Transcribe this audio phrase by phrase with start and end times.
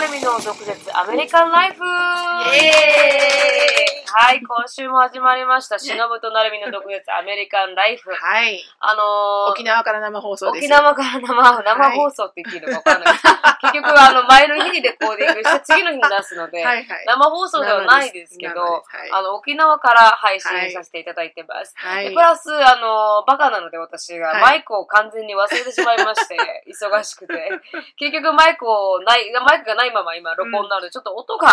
[0.00, 1.84] ルミの独舌アメリカンライフ。
[1.84, 3.99] イエーイ。
[4.12, 5.78] はい、今週も始まりました。
[5.78, 8.10] しのぶとなるみの独舌アメリカンライフ。
[8.10, 8.58] はい。
[8.80, 10.66] あのー、沖縄から生放送です。
[10.66, 13.14] 沖縄から生、生放送って言っていいのかわかんない。
[13.62, 17.04] 結局、あの、前の日にレコーディングして次の日に出すので、 はいはい。
[17.06, 21.72] 生放送ではないですけど、はいあの、沖縄から配信させていただいてます。
[21.76, 26.36] はいでプラス、あの、バカなので私がはいマイクを完全に忘れてしまいまして、
[26.66, 27.50] 忙しくて。
[27.96, 31.48] 結局マイクをない、マイクがないまま今録音になるので、ちょっと音が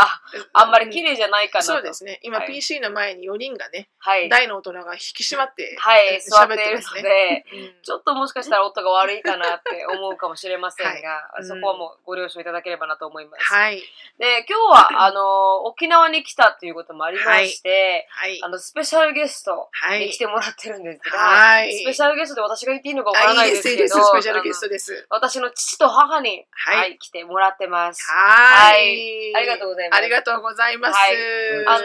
[0.53, 1.71] あんまり綺麗じゃないかなと。
[1.73, 2.19] そうですね。
[2.23, 4.29] 今はい PC の前に4人がね、はい。
[4.29, 7.01] 大の大人が引き締まって、はい、座っているの。
[7.01, 13.43] で、うんちょっともしかしたら音が悪いかなって思うかもしれませんが、はいそこはもうご了承いただければなと思います。
[13.45, 13.77] はい。
[14.17, 18.49] で、今日は、あの、沖縄に来たということもありまして、はいあ。
[18.49, 24.09] の、スペシャルゲストはいに来てもらってるんですが、はいスペシャルゲストで私が言っていいのかわからあないいですけど、いです、いいです。
[24.09, 25.07] スペシャルゲストです。
[25.09, 28.03] 私の父と母に、はいはい、来てもらってます。
[28.09, 29.35] ははいい。
[29.35, 30.93] ありがとうございますありがとうございます。
[30.93, 31.79] はいあ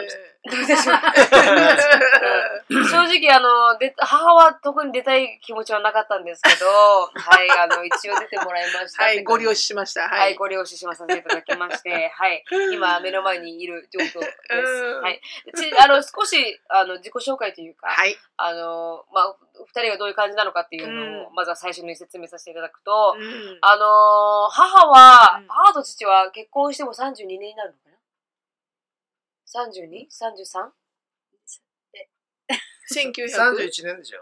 [0.51, 6.65] どうでしょう 正直、あの、で、母は特に出たい気持ちはなかったんですけど、
[7.15, 9.03] はい、あの、一応出てもらいました。
[9.03, 10.01] はい、ご了承しました。
[10.01, 10.35] は、はいい。
[10.35, 14.37] ご了承しまさせていただきまして、 はい、今目の前にいる状況です。
[14.51, 15.21] うんはい。
[15.55, 18.17] ちあの、少し、あの、自己紹介というか、はい。
[18.37, 27.82] あの、まあ、二人がどういう感じなのかっていうのを、うんまずは最初に説明させていただくと、うんあの、母は、うん母と父は結婚しても32年になるの
[29.53, 30.71] かな ?32?33?31
[32.91, 34.19] 1931 31年でしょ。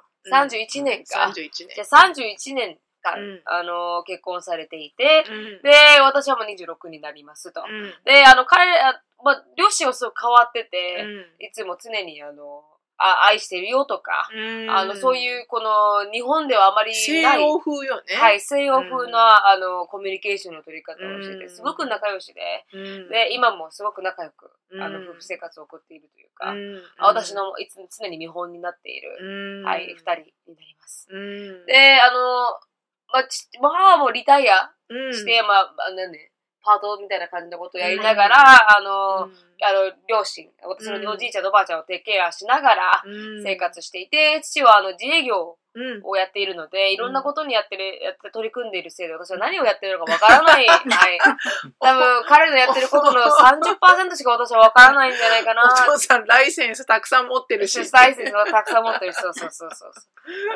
[0.83, 1.33] 年か。
[1.33, 1.75] 31年。
[1.75, 5.71] じゃあ31年間、うんあの、結婚されていて、うんで、
[6.01, 7.61] 私はもう26になりますと。
[7.61, 12.63] うんで、あの、彼ら、まあ、両親はすごく変わってて、うんいつも常に、あの、
[13.03, 14.69] あ愛してるよとか、うん。
[14.69, 18.15] あの、そういう、この、日本ではあまり西ない、欧風よね。
[18.15, 21.49] はい、西洋風な、あの、コミュニケーションの取り方をしてて、うん。
[21.49, 23.09] すごく仲良しで、うん。
[23.09, 25.09] で、今もすごく仲良く、あの、うん。
[25.09, 26.53] 夫婦生活を送っているというか、
[26.99, 29.65] 私、のいつ常に見本になっている、うん。
[29.65, 31.07] はい、二人になります。
[31.09, 31.65] うん。
[31.65, 32.59] で、あの、
[33.13, 35.13] まあ、ち母もリタイアうん。
[35.13, 36.30] して、まあ、あのね、
[36.63, 39.33] パートみたいな感じのことをやりながら、あの、うん
[39.63, 50.67] あの、両親、私うんのおじいちゃんとおばあちゃんをテイケアしながらうん生活していて、父はあの自営業うんをやっているので、いろんなことにやってる、やって取り組んでいるせいで、私は何をやってるのかわからない。
[50.67, 51.19] はい。
[51.79, 55.63] 多分、彼のやってることの30%しか私はわからないんじゃないかな。
[55.63, 57.79] お父さんライセンスたくさん持ってるし。
[57.79, 59.13] 出産センスをたくさん持ってる。
[59.13, 59.91] そうそうそうそう。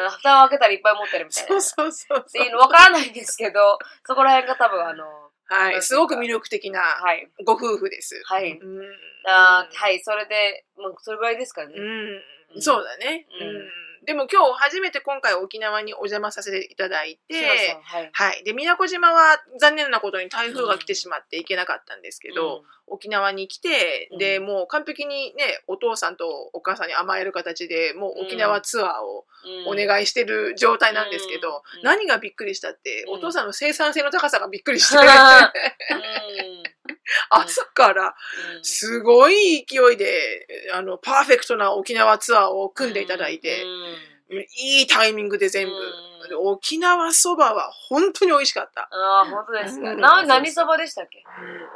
[0.09, 1.47] 蓋を開けたらいっぱい持ってるみたいな。
[1.49, 5.81] そうそうそうっていうのわからないんですけど、そこら辺が多分あの、はい。
[5.81, 7.29] すごく魅力的なはい。
[7.45, 8.21] ご夫婦です。
[8.25, 8.57] はい。
[8.59, 8.81] うん
[9.27, 11.73] あーはい、それで、もうそれぐらいですかね。
[11.75, 12.61] うん。
[12.61, 13.27] そうだね。
[13.39, 17.35] うんうんでも今日初めて今回沖縄にお邪魔させていただいて、
[17.83, 18.09] はい。
[18.13, 18.43] はい。
[18.43, 24.45] で、宮古島は残念なことに台風が来てしまって行けなかったんですけど、沖縄に来て、で、うん。
[24.45, 29.25] もう完璧にね、お父さんとお母さんに甘える形で、もう沖縄ツアーを
[29.67, 31.83] うん、お願いしてる状態なんですけど、うん。
[31.83, 33.13] 何がびっくりしたって、うん。
[33.15, 36.63] お父さんの生産性の高さがびっくりして、 うん。
[37.29, 38.15] 朝から
[38.63, 43.63] すごい勢いで、あの、パーフェクトな沖縄ツアーを組んでいただいて、
[44.57, 45.73] いいタイミングで全部。
[46.39, 48.87] 沖縄そばは本当に美味しかった。
[48.91, 49.91] ああ、本当ですか。
[49.91, 51.23] うんな、何そばでしたっけ？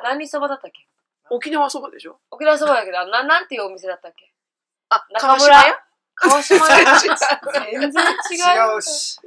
[0.03, 0.87] 何そばだったっけ？
[1.31, 2.19] 沖縄そばでしょ？
[2.31, 4.31] 沖縄そばだけど、な、なんていうお店だったっけ？
[4.89, 5.47] あ、中村？
[5.47, 5.79] 川島屋
[6.15, 8.07] 川島屋全然違
[8.67, 8.75] う。
[8.75, 9.19] 違うし。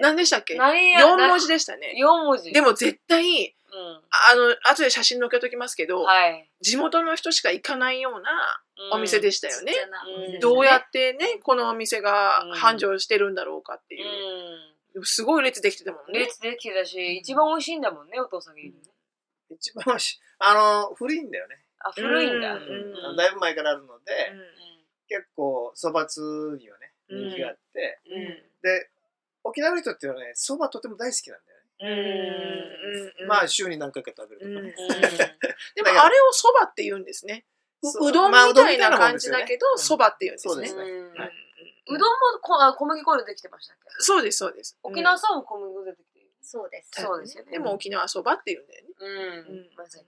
[0.00, 0.56] 何でしたっけ？
[0.56, 1.94] 何や ?4 文字でしたね。
[1.96, 2.52] 4文字。
[2.52, 4.00] でも絶対、うん。
[4.32, 6.50] あの、後で写真載っけときますけど、はい。
[6.60, 8.30] 地元の人しか行かないような
[8.92, 9.72] お店でしたよね。
[10.34, 15.04] うんどうやってね、このお店がうん繁盛してるんだろうかってういう。
[15.04, 16.18] すごい列できてたもんね。
[16.18, 18.86] 列できてたし、一番美味しいんだもんね、お父さんが言うのね。
[19.54, 19.84] 一番。
[20.38, 21.64] あの、古いんだよね。
[21.78, 22.54] あ、古いんだ。
[22.54, 28.50] うんうんだいぶ前からあるので、う結構、そば通にはね、うん人気があって、うん。
[28.62, 28.90] で、
[29.42, 31.60] 沖縄の人っていうのはね、そばとても大好きなんだよね。
[31.80, 35.36] んうんうんまあ、週に何回か食べるとかね。
[35.74, 37.46] でもあれをそばって言うんですね。
[37.82, 40.68] そうどんみたいな感じだけど、そばって言うんですね。
[40.68, 40.74] そ
[41.94, 43.90] うどんも小麦粉でできてましたっけ？
[43.98, 44.78] そうです、そうです。
[44.82, 45.98] 沖縄そばも小麦粉でで。
[46.42, 46.90] そうです。
[47.02, 48.90] そうですよねでも沖縄そばって言うんだよね。
[48.98, 49.70] うんうん。
[49.76, 50.04] まさに。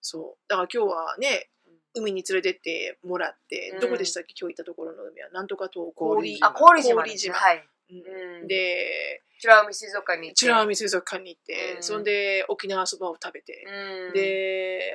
[0.00, 0.48] そう。
[0.48, 1.50] だから今日はね、
[1.94, 4.34] 海に連れてってもらって、うんどこでしたっけ？
[4.40, 5.30] 今日行ったところの海は。
[5.30, 7.68] なんとかと氷あ、氷島島はい。
[7.90, 7.96] うん
[8.40, 10.46] うんで、美ら海水族館に行って。
[10.46, 14.12] 美ら海水族館に行って、うんそんで沖縄そばを食べて、うん。
[14.14, 14.94] で、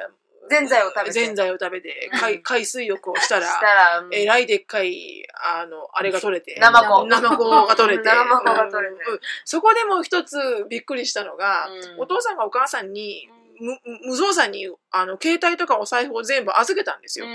[0.50, 1.12] ぜんざいを食べて。
[1.12, 2.20] ぜんざいを食べて、うん。
[2.20, 4.14] 海海水浴をしたら、したら、うん。
[4.14, 5.24] えらいでっかい、
[5.60, 6.58] あの、あれが取れて。
[6.60, 8.08] ナマコナマコが取れて。
[8.08, 9.04] ナマコが取れて。
[9.10, 9.20] うん。
[9.44, 10.38] そこでも一つ
[10.70, 12.02] びっくりしたのが、うん。
[12.02, 17.26] お父さんがお母さんに、む無造作にあの携帯とかお財布を全部預けたんですよ。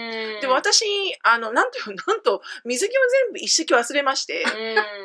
[0.41, 0.85] で、私、
[1.23, 2.93] あの、なんと、 なんと、水着を
[3.27, 4.45] 全部一式忘れまして、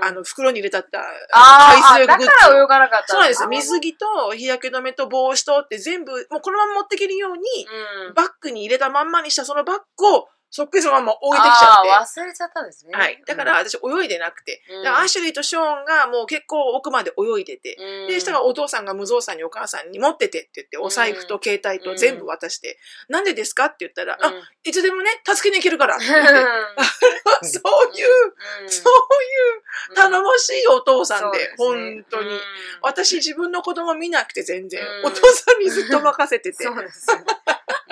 [0.02, 7.40] あの、袋に入れたった、あーあ、海水浴グッズだから泳がなかったそうなんです水着と日焼け止めと帽子とって全部、もうこのまま持ってけるように、
[8.08, 8.14] うん。
[8.14, 12.22] バッグに入れたまんまにしたそのバッグを、そっくりそのまま置いてきちゃって。
[12.24, 12.94] 忘れちゃったんですね。
[12.94, 13.22] はい。
[13.28, 14.64] だから私泳いでなくて。
[14.72, 17.76] うんアシュリーとショーンがもう結構奥まで泳いでて。
[17.78, 22.80] うん、で、したらお父さんが無造作にお母さんに持っててって言って、お財布と携帯と全部渡して、
[23.10, 26.32] なんでですかって言ったら、あ、いつでもね、助けに行けるからって言って。
[27.44, 28.94] そういう、そう
[29.92, 32.40] いう頼もしいお父さんで、本当に。
[32.82, 36.64] 私自分の子供見なくて全然、うんお父さんにずっと任せてて。
[36.64, 37.26] そうですよね。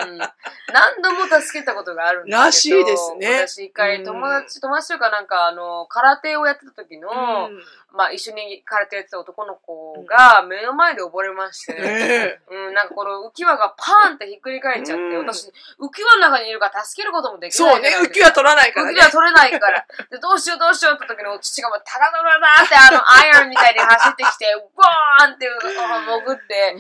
[0.08, 0.18] うん。
[0.18, 2.44] 何度も助けたことがあるんですけど。
[2.44, 3.48] らしいですね。
[3.48, 7.62] 私一回友達、友達というかなんかあの、空手をやってた時の、うん。
[7.96, 15.28] まあ一緒に空手やってた男の子が目の前で溺れまして、 ねうん、なんかこの浮き輪がパーンってひっくり返っちゃって、うん。
[15.28, 15.48] 私、
[15.80, 18.94] 浮き輪の中にいるから助けることもできないそうね、浮き輪取らないからね。
[18.94, 19.00] 浮き。
[19.00, 19.86] 輪取れないから。
[20.10, 24.46] で、どうしようどうしようって時に、父がもうタラタラタってあの、アイアンみたいに走ってきて、
[24.76, 26.76] ボーンって潜って、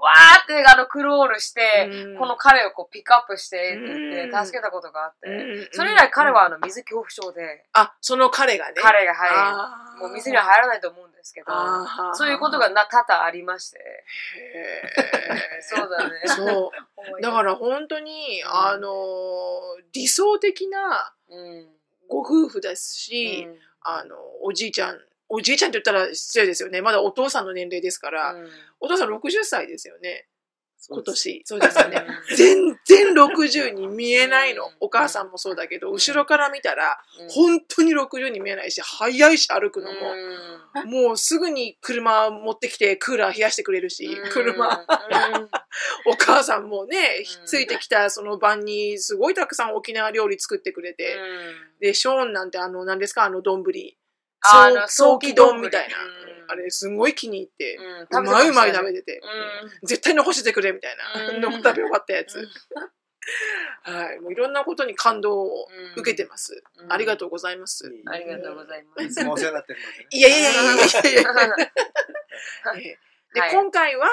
[0.00, 2.18] わーってあの、クロールして、うん。
[2.18, 5.68] この彼をこうピックアップしてってうん言って、助けたことがあって、うん。
[5.72, 8.74] それ以来彼はあの、水恐怖症で、あ、その彼がね。
[8.76, 10.02] 彼が、はい、あー。
[10.02, 11.52] もう水には入らないと思うんですけど、
[12.14, 13.78] そういうことがな多々ありまして、
[14.36, 15.62] へー。
[15.62, 16.20] そうだね。
[16.26, 16.72] そ
[17.18, 17.20] う。
[17.20, 18.50] だから本当に、うん。
[18.50, 18.92] あのー、
[19.92, 21.68] 理想的なうん。
[22.08, 23.58] ご夫婦ですし、うん。
[23.82, 26.80] あの、おじいちゃん、おじいちゃんって言ったら失礼ですよね。
[26.80, 28.48] まだお父さんの年齢ですから、うん
[28.80, 30.26] お父さん60歳ですよね。
[30.90, 31.42] 今年。
[31.44, 32.06] そうですよね。
[32.36, 34.72] 全然60に見えないのうん。
[34.80, 39.98] お母さんもそうだけど、うん後ろから見たら、うん本当に60に見えないし、速いし歩くのも。
[40.12, 44.68] うんもうすぐに車持ってきてクーラー冷やしてくれるし、車。
[44.68, 45.48] うん
[46.06, 51.16] お母さんもね、うんついてきたその晩にすごいたくさん沖縄料理作ってくれて、
[51.80, 53.24] で、ショーンなんてあの、何ですか？
[53.24, 53.64] あの丼。
[54.40, 56.50] あの早期丼みたいなうん。
[56.50, 57.78] あれ、すごい気に入って、
[58.10, 59.20] うまいうまい食べてて、
[59.82, 61.34] う絶対残してくれみたいな。
[61.34, 62.42] うんの食べ終わったやつう
[63.90, 63.94] ん。
[63.94, 64.20] はい。
[64.20, 66.62] もういろんなことに感動をん受けてます。
[66.78, 67.90] うんありがとうございます。
[67.90, 69.16] いいありがとうございまいす。
[69.16, 69.78] つもお世話になってる。
[70.10, 71.22] いやいやいやいやいやいや
[72.76, 72.98] え
[73.34, 74.08] で、はい今回は、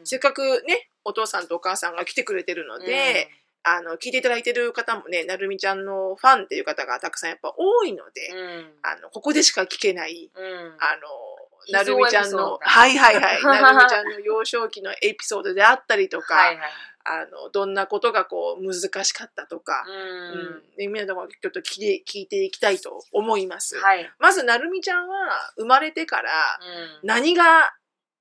[0.00, 3.30] うんせっかくね、お父さんとお母さんが来てくれてるので、
[3.76, 11.28] あの、聞いていただいてる方もね、なるみちゃんのファンっていう方がたくさんやっぱ多いので、うんあの、ここでしか聞けない、うんあの、
[11.70, 16.70] なるみちゃんの、はいはいはい、 なるみちゃんの幼少期のエピソードであったりとか、はいはい。
[17.10, 20.76] あの、どんなことがこう、難しかったとか、ううんん。
[20.76, 23.78] でみんなとちょっと聞いて聞いていきたいと思います。
[23.78, 24.10] はい。
[24.18, 26.30] まず、なるみちゃんは生まれてから
[26.60, 27.72] うん何が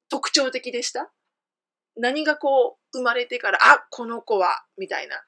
[0.09, 1.11] 特徴的でした？
[1.97, 5.21] 何がこう、生まれてから、あ、この子は、みたいな、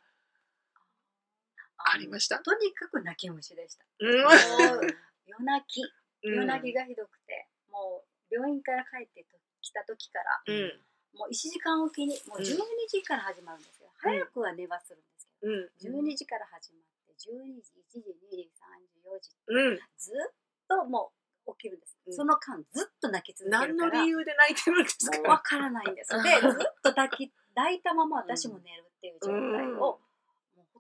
[1.92, 3.86] ありましたとにかく泣き虫でした。
[4.00, 5.82] 夜泣き、
[6.22, 9.26] 夜泣きがひどくて、もう病院から帰って
[9.62, 10.82] きた時から、うん。
[11.18, 12.58] もう1時間おきに、もう12
[12.90, 13.90] 時から始まるんですよ。
[13.98, 16.12] 早くは寝はするんですけど、うん。
[16.12, 19.80] 12時から始まって、12時、1時、2時、3時、4時、うん。
[19.98, 20.34] ずっ
[20.68, 21.12] とも
[21.48, 21.98] う起きるんです。
[22.08, 24.00] うんその間ずっと泣き続け何るから。
[24.00, 26.10] の理由で泣いてるんですもうわかからないんです。
[26.24, 30.00] で、ずっと抱き、抱いたまま私も寝るっていう状態を、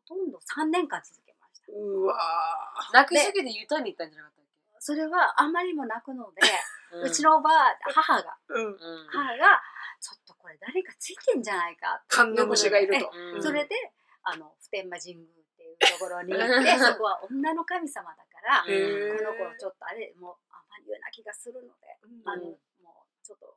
[0.10, 1.70] とんど3年間続けました。
[1.70, 2.18] うわ
[2.94, 6.50] 泣きすぎてユタに行ったんじゃなかったっそれはあまりにも泣くので、け
[6.98, 8.66] うちのおばあ、母が、ーうん。
[8.66, 8.78] うん
[9.12, 9.62] 母が、
[10.02, 13.12] ちょっとこれ誰かついてんじゃないかって観音虫がいると。
[13.14, 13.44] うん。
[13.44, 13.76] それで、
[14.24, 23.54] あの、普天間神宮っていうところに行って、そこは女の神様だから、この子ちょっとあれ、もうあまり言うな気がするので、あの、うんもうちょっと、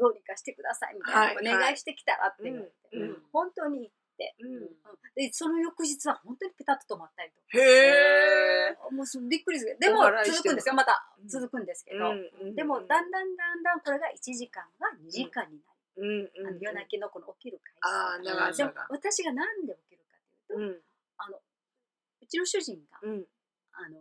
[0.00, 3.02] どうにかしてくださいみたいな、はいお願いしてきたらって言って、うん。
[3.02, 3.22] うん。
[3.30, 4.68] 本当に行って、うんうん
[5.14, 7.58] で、その翌日は本当にペタッと止まったりとか。
[7.58, 9.76] へーもうすびっくりする。
[9.78, 10.74] でもお笑いしてる続くんですよ。
[10.74, 12.54] またうん続くんですけうど。
[12.54, 16.32] でもだんだんだんだんこれが1時間が2時間になうんうんる。
[16.48, 18.86] あの夜泣きのこの起きる回ああ、数長でも。
[18.88, 20.16] 私がなんで起きるか
[20.48, 20.80] というと、うん。
[21.18, 23.24] あの、うちの主人が、うん。
[23.72, 24.00] あの、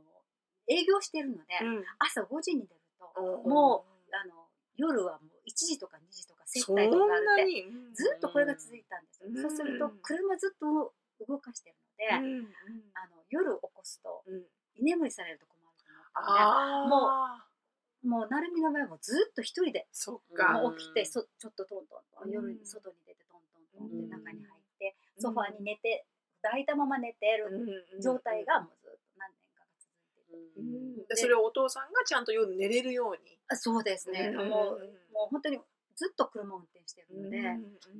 [0.67, 1.83] 営業してるので、うん。
[1.99, 4.47] 朝5時に出ると、もう、あの、
[4.77, 7.63] 夜はもう1時とか2時とか接待とかがあって。
[7.95, 9.29] ずっとこれが続いたんですよ。
[9.29, 10.93] うんそうすると、車ずっと
[11.27, 11.75] 動かしてる
[12.19, 12.53] ので、うん
[12.93, 14.43] あの、夜起こすと、うん。
[14.75, 16.87] 居眠りされると困ると思ったので、ああ。
[16.87, 20.53] ももう、なるみの場合はもうずっと一人で、そっうんか。
[20.53, 26.05] もう起きて、そちょっとトントンと、うん夜に外に出てトントントンってうん中に入って、ソファーに寝て、
[26.41, 30.65] 抱いたまま寝てる状態がもうずっと何年かが続いてる。
[30.65, 33.37] うんでそれをお父さんがちゃんと夜寝れるように。
[33.47, 34.33] あそうですね。
[34.33, 34.79] うんもう、
[35.13, 35.59] もう本当に
[35.95, 37.41] ずっと車を運転してるので、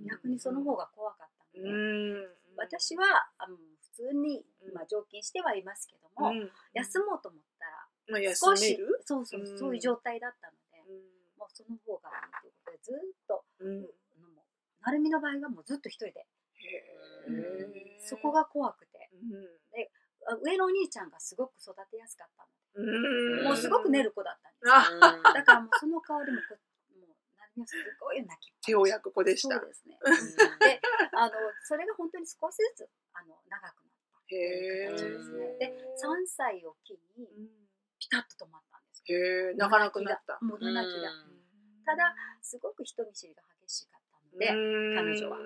[0.09, 1.69] 逆にその方が怖かったので、
[2.57, 3.05] 私は
[3.37, 6.31] あの普通に、まあ、常勤してはいますけども、
[6.73, 9.57] 休もうと思ったら少しそうそう、うん。
[9.57, 10.83] そういう状態だったので、
[11.37, 12.09] もうその方が
[12.43, 12.95] いいということでずっ
[13.27, 13.81] と、うん。
[13.81, 13.91] もう
[14.81, 16.25] 成美の場合はもうずっと一人で、
[17.99, 19.09] そこが怖くて。
[19.13, 19.61] うん。
[20.27, 22.45] あ上のお兄ちゃんがすごく育てやすかった
[22.79, 23.37] のうん。
[23.37, 26.70] で、もうすごく寝る子だったんですだからもうその代わりもこも
[27.57, 28.65] う成美はすごい泣きっぱなし。
[28.65, 29.59] 手を焼く子でした。
[29.59, 29.97] そうですね。
[30.59, 30.81] で
[31.13, 31.31] あの
[31.63, 35.57] それが本当に少しずつあの長くなったへー形ですね。
[35.59, 37.51] で3歳を機に
[37.99, 39.17] ピタッと止まったんですよ。
[39.17, 40.39] へえ泣かなくなった。
[40.41, 41.11] もう泣きが。
[41.11, 41.41] うん。
[41.83, 44.47] ただすごく人見知りが激しかったので、
[44.95, 45.37] 彼女は。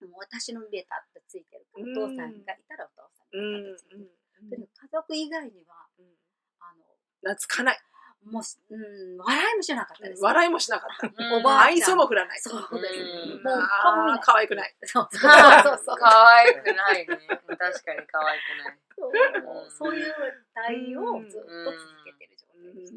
[0.00, 4.10] もう私のベタってついてるお父さんがいたらお父さんうんのベタってついてる。
[4.48, 5.84] とにかく家族以外には、
[6.60, 6.72] あ
[7.20, 7.89] 懐かないの、
[8.24, 10.22] もうす、うん、笑いもしなかったです。
[10.22, 11.24] 笑いもしなかった。
[11.24, 11.40] うん。
[11.40, 11.72] おばあちゃん。
[11.72, 12.40] 愛想も振らない。
[12.40, 12.94] そうです。
[12.94, 13.42] うん。
[13.42, 14.22] もう、あー。
[14.22, 14.76] 可愛くない。
[14.84, 15.80] そうそうかそう。
[15.86, 15.96] そう。
[15.96, 17.06] 可愛くないね。
[17.06, 18.78] 確かに可愛くない。
[18.94, 19.70] そう。
[19.70, 20.14] そういう
[20.54, 22.94] 対応をずっと続けてる状態です。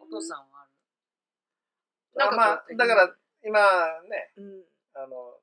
[0.00, 0.70] お父さんはある。
[2.14, 3.58] なんかまあ、だから、今
[4.08, 4.64] ね、うん。
[4.94, 5.40] あの、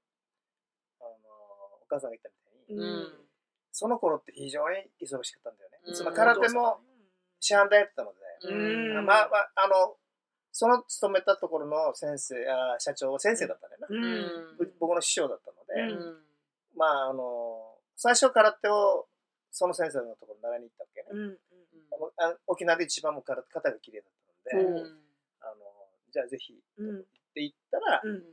[1.01, 1.09] あの、
[1.81, 3.25] お母さんが言ったみたいに、うん。
[3.71, 5.79] その頃って非常に忙しかったんだよね。
[5.83, 6.05] うん。
[6.05, 6.79] まあ、空手も
[7.45, 8.17] 市販でやってたので、
[8.49, 9.05] うん。
[9.05, 9.95] まあまあ、あの、
[10.51, 13.87] その勤めたところの先生、あ社長は先生だったんだよな。
[13.91, 14.57] うん。
[14.57, 16.17] ぶ僕の師匠だったので、うん。
[16.75, 19.05] まあ、あの、最初空手を
[19.51, 21.07] その先生のところに習いに行ったわけね。
[21.11, 21.37] うん
[22.17, 24.11] あの沖縄で一番も空手肩が綺麗だっ
[24.51, 24.77] たので、うん。
[25.39, 25.55] あの、
[26.11, 26.99] じゃあぜひ、うん。
[26.99, 27.01] っ
[27.33, 28.23] て言ったら、うん。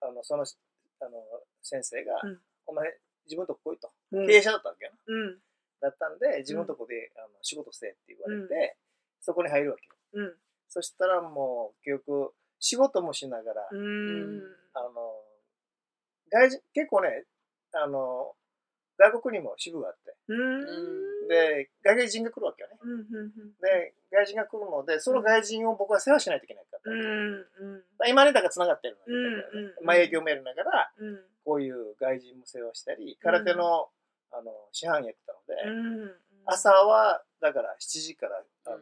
[0.00, 1.18] あの、その、あの、
[1.62, 2.38] 先生が、うん。
[2.66, 2.86] お前、
[3.26, 3.90] 自分のとこ来いと。
[4.12, 4.26] うん。
[4.26, 4.92] 経営者だったわけよ。
[4.92, 5.14] な。
[5.14, 5.38] うん
[5.82, 8.76] だったんで、自分のとこで、あの仕事せえって言われて、
[9.20, 9.94] そこに入るわけよ。
[10.14, 10.34] うん。
[10.68, 14.40] そしたらもう、結局、仕事もしながら、うん。
[14.74, 14.90] あの、
[16.30, 17.24] 外人、結構ね、
[17.72, 18.32] あの、
[18.98, 21.28] 外国にも支部があって、うん。
[21.28, 22.76] で、外人が来るわけよね。
[22.80, 27.02] うんで、外人が来るので、その外人を僕は世話しないといけないかったわけ。
[27.02, 27.82] うん。
[27.98, 31.20] まあ今ね、だから繋がってるので、まあ営業メールながら、うん。
[31.44, 33.88] こういう外人も世話したり、空手の、
[34.32, 36.12] あの、師範やってたので、うん
[36.44, 38.78] 朝は、だから7時から、あの、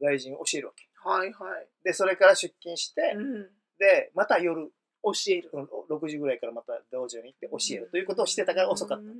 [0.00, 0.88] 外人を教えるわけ。
[1.02, 1.68] はいはい。
[1.82, 3.50] で、それから出勤して、うん。
[3.78, 4.70] で、また夜、
[5.02, 5.50] 教える。
[5.52, 9.14] うん6時ぐらいからまた道場に行って教えるということをしてたから遅かったわ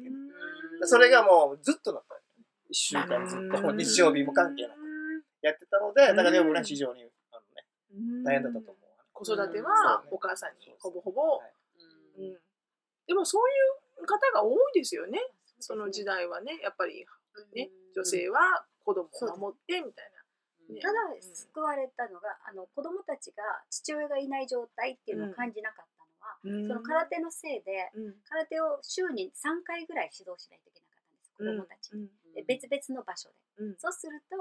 [0.80, 0.86] け。
[0.86, 2.14] それがもうずっとなった。
[2.70, 4.78] 一週間ずっと、うん日曜日も関係なく。
[5.42, 8.84] やってたので、だから女房ね、非常に、あのね、大変だったと思う。
[9.12, 11.40] 子育てはお母さんにほぼほぼ。
[13.06, 15.18] でもそういう方が多いですよね
[15.64, 17.06] その時代はねやっぱり
[17.54, 20.14] ね女性は子供を守ってみたい
[20.70, 20.80] ね。
[20.80, 25.86] ただ救われたのがあの子供たちが父親がいない状態っていうのを感じなかっ
[26.44, 28.14] たのは、なその空手のせいでうん。
[28.28, 33.28] 空手を週に3回ぐらい指導しないといけなかったんです子供たちに、で別々の場所
[33.58, 33.64] で。
[33.64, 33.76] うん。
[33.76, 34.36] そうすると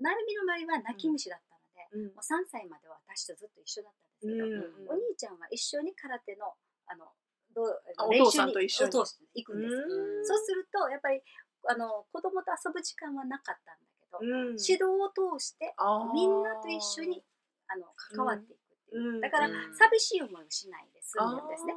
[0.00, 2.16] 成美の場合は泣き虫だったので、うん。
[2.16, 4.92] もう3歳までは私とずっと一緒だったんですけど、うん。
[4.92, 6.52] お兄ちゃんは一緒に空手の
[6.86, 7.08] あの
[7.54, 7.62] ど
[8.10, 8.92] 練習お父さんと一緒に。
[8.92, 10.26] 行くんです、うん。
[10.26, 11.22] そうするとやっぱり
[11.68, 14.60] あの子供と遊ぶ時間はなかったんだけど、うん。
[14.60, 15.74] 指導を通して
[16.12, 17.22] みんなと一緒に
[17.68, 19.20] あの関わっていくっていう、うん。
[19.20, 19.74] だからうん。
[19.76, 21.74] 寂しい思いをしないで済むんですね、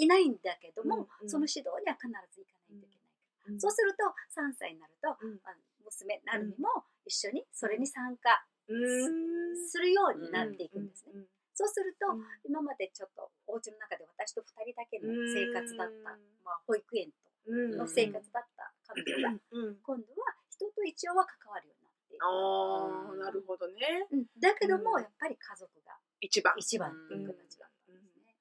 [0.00, 3.60] いないんだけども、その指導には必ず行かないといけない、うん。
[3.60, 4.04] そうすると
[4.36, 5.40] 3歳になると、うん。
[5.44, 9.68] あの娘なるみも一緒にそれに参加うん。
[9.68, 12.24] するようになっていくんですね、うんそうすると、うん。
[12.44, 17.12] 今までちょっとお家の中で私と2人だけの生活だった、うんまあ、保育園
[17.46, 17.76] うん。
[17.76, 19.76] の生活だった彼女が、うん。
[19.82, 22.14] 今度は人と一応は関わるようになって。
[22.14, 24.06] いく、ああなるほどね。
[24.12, 25.02] うん、だけども、うん。
[25.02, 26.54] やっぱり家族が一番。
[26.56, 28.36] 一番っていう形だったんですね、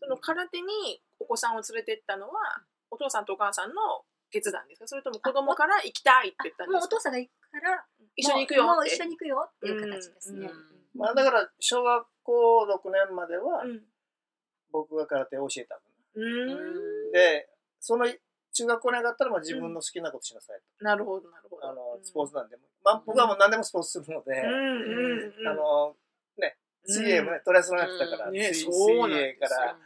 [0.00, 4.88] その空手にお子さんを連れてったのはお父さんとお母さんの決断ですか？
[4.88, 6.96] それとも子供から行きたいって言ったんもうですか？
[6.96, 7.84] お父さんが行くから
[8.16, 8.66] 一緒に行くよって。
[8.66, 13.82] もうもう一緒に行くよっていう形ですね、うんまあだから、小学校6年まではうん。
[14.72, 15.80] 僕が空手を教えたの。
[16.14, 17.12] うん。
[17.12, 17.48] で、
[17.80, 18.06] その
[18.52, 20.84] 中学校に上がったらまあ自分の好きなことしなさいと。
[20.84, 21.68] なるほどなるほど。
[21.68, 22.56] あの、スポーツなんで。
[22.56, 22.62] も。
[22.82, 24.32] まあ僕はもう何でもスポーツするので、
[25.46, 25.94] あの、
[26.38, 29.78] ね、水泳もね、トライアスロンやってたから、水泳から、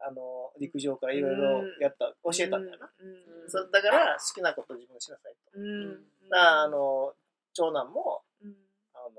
[0.00, 2.90] あの、陸上からいろいろやった、教えたんだよな。
[2.98, 3.50] うん。
[3.50, 5.58] そだから好きなことを自分でしなさいと。
[5.58, 6.04] うん。
[6.32, 7.14] あの、
[7.52, 8.54] 長男も、うん。
[8.94, 9.10] あの、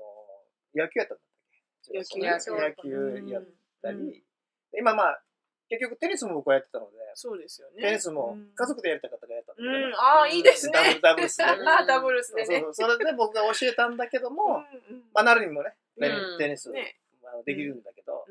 [0.74, 1.16] 野球やった
[1.98, 3.54] 野球野球やっうん。
[3.82, 4.24] たり、
[4.78, 5.22] 今まあ、
[5.68, 7.82] 結局テニスも僕はやってたので、そうですよね。
[7.82, 8.48] テニスもうん。
[8.54, 9.94] 家族でやりたかったからやったんだけどねうん。
[9.94, 10.98] ああいいですね。
[11.02, 11.44] ダブルスで
[11.86, 12.60] ダブルスで ね。
[12.60, 15.02] そうそうそれで僕が教えたんだけども、うんうん。
[15.12, 15.76] まあ、なるにもね、
[16.38, 16.98] テニス、ね。
[17.24, 18.24] あのできるんだけど、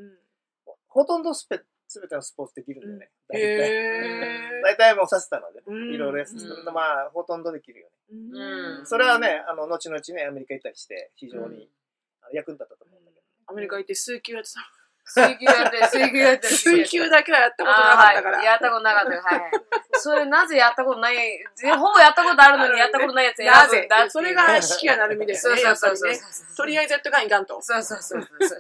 [0.88, 3.12] ほとんどすべてのスポーツできるんだよね。
[3.28, 3.48] 大体。
[3.48, 5.94] へ 大体もうさせたので、うん。
[5.94, 6.74] いろいろやってたうん。
[6.74, 7.94] まあ、ほとんどできるよね。
[8.10, 8.86] ーうん。
[8.88, 11.70] それはね、あの、後々ね、アメリカ行ったりして、非常に
[12.34, 12.67] 役に立
[13.58, 14.62] メリカ行って数球やってた。
[15.08, 16.48] 水球やって、水球やって。
[16.48, 18.38] 水球だけはやったことなかったから。
[18.38, 18.46] はい。
[18.46, 19.22] やったことなかったよ。
[19.24, 19.52] はい はい。
[19.94, 21.16] それなぜやったことない、
[21.56, 23.80] ぜほぼやったことあるのにやったことないやつ選なぜ？
[23.80, 25.40] ぶんだっそれが四季がなるみだよね。
[25.40, 26.56] そうそうそう。
[26.58, 27.62] とりあえずやっとかんいかんと。
[27.62, 28.60] そうそうそうそう。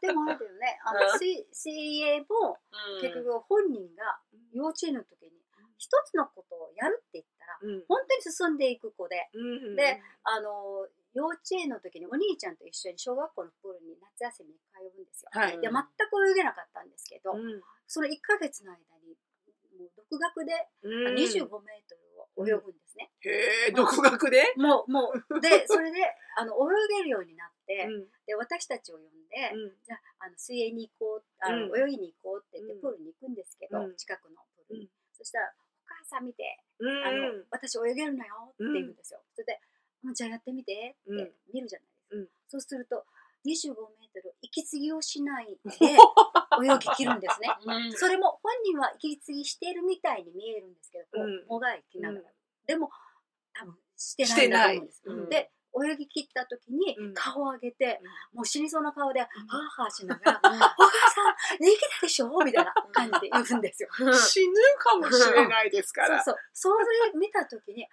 [0.00, 2.58] でもあれだよね、あうんの、水水泳も
[3.00, 4.20] 結局本人が
[4.52, 5.32] 幼稚園の時に
[5.78, 9.38] 一つのことをやるって言ったら、うん本当に進んでいく子で、う
[9.72, 13.44] んであの、幼稚園の時にお兄ちゃんと一緒に小学校
[14.16, 15.30] 夏休みに通うんですよ。
[15.32, 15.60] はい。
[15.60, 17.60] で、全く泳げなかったんですけど、うん。
[17.86, 19.12] その1ヶ月の間に、
[19.76, 21.14] もう独学でうん。
[21.20, 22.00] 25メートル
[22.40, 23.12] を泳ぐんですね。
[23.20, 24.54] へえ、独学で？
[24.56, 26.00] もう、もう、で、それで、
[26.40, 28.08] あの、泳げるようになって、うん。
[28.24, 29.76] で、私たちを呼んで、うん。
[29.84, 31.76] じゃあ、あの水泳に行こう、あの、うん。
[31.76, 32.80] 泳ぎに行こうって言って、うん。
[32.80, 33.96] プールに行くんですけど、うん。
[33.96, 34.84] 近くのプールに。
[34.84, 34.90] うん。
[35.12, 37.04] そしたら、お母さん見て、うん。
[37.04, 39.20] あの、私泳げるのよって言うんですよ。
[39.34, 39.76] それで、うん
[40.14, 42.16] じゃあやってみてってうん見るじゃないですか。
[42.16, 43.04] うんそうすると、
[43.44, 45.70] 25メートル息継ぎをしないで
[46.66, 47.48] 泳ぎ切るんですね。
[47.64, 52.20] うんそれも本人は息継ぎしているみたいに見えるんですけど、こうんうもがいきながら。
[52.20, 52.90] うんでも、
[53.52, 55.42] 多分してないんだと思うんです。
[55.42, 55.52] で、
[55.84, 58.00] 泳ぎ切った時にうん顔を上げて、
[58.32, 60.70] もう死にそうな顔で、はぁはぁしながら、うんお母
[61.10, 63.88] さん、できたでしょみたいな感じで言うんですよ。
[64.12, 66.22] 死ぬかもしれないですから。
[66.22, 66.84] そうそう。
[66.84, 67.86] それ見た時に、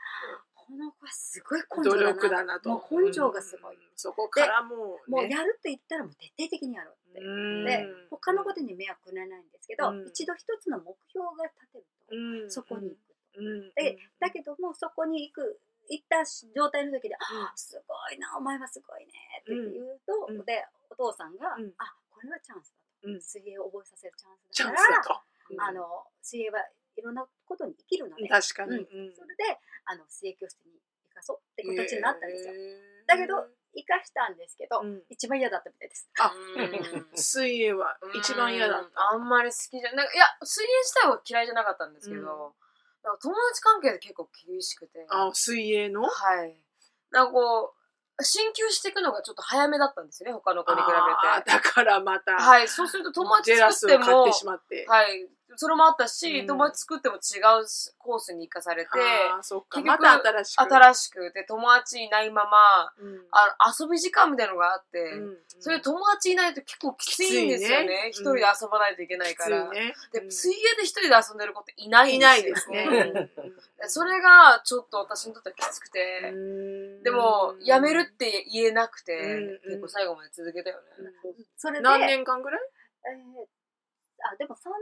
[1.83, 1.95] 努。
[1.95, 2.69] 力だなと。
[2.69, 3.75] もう根性がすごい。
[3.75, 5.21] うんそこからもうね。
[5.21, 7.21] もうやるって言ったらもう徹底的にやろうって。
[7.21, 13.13] うんで、他のことに迷惑くれないんですけど、うん一度一つの目標が立てると、うんそこに行く。
[13.37, 23.09] うんでだけども、そこに行く、行った状態の時で、うんあすごいな、お前はすごいねって言うと、うんで、お父さんが、うんあ、これはチャンスだと。
[23.09, 25.67] うん水泳を覚えさせるチャンチスだから。
[25.67, 26.59] あの、水泳は
[26.95, 28.77] いろんなことに生きるので、確かに。
[28.77, 30.79] うんそれで、あの、水泳教室に
[31.23, 32.53] そうって形になったんですよ。
[33.07, 35.01] だけど、生かしたんですけど、うん。
[35.09, 36.09] 一番嫌だったみたいです。
[36.19, 37.17] あうん。
[37.17, 37.97] 水泳は。
[38.13, 42.27] 一番嫌だうんあんまり好きじゃなんかいや水泳自体は嫌いじゃなかったんですけど、うん。
[43.03, 45.07] なんか友達関係で結構厳しくて。
[45.09, 46.03] あ、水泳の？
[46.03, 46.61] はい。
[47.09, 51.51] なんかこう進級していくのがちょっと早めだったんですよね他の子に比べて。
[51.51, 54.85] だからまた、はいそうすると友達ジェラス作ってもを買ってしまって。
[54.87, 57.65] はいそれもあったし、うん友達作っても違う
[57.97, 58.89] コースに行かされて
[59.31, 59.81] あーそっか。
[59.81, 60.61] 結ま局た新しく。
[60.61, 68.11] 新しくで友達いないままうんあの遊び時間みたいのがあって、うんそれ友達いないと結構きついんですよね。
[68.11, 69.63] きついね一人で遊ばないといけないから。
[69.63, 69.93] きついね。
[70.11, 72.25] で、うん水泳で一人で遊んでる子っていないんいですよ。
[72.25, 73.29] ないですね。
[73.81, 76.35] でそれがちょっと私にとってはきつくて、う
[76.99, 80.83] んでも、やめるって言えなくて、うん結構最後まで続けたよね。
[81.57, 82.61] それで、何年間ぐらい？
[83.05, 83.45] えー
[84.25, 84.73] あ、でも3年？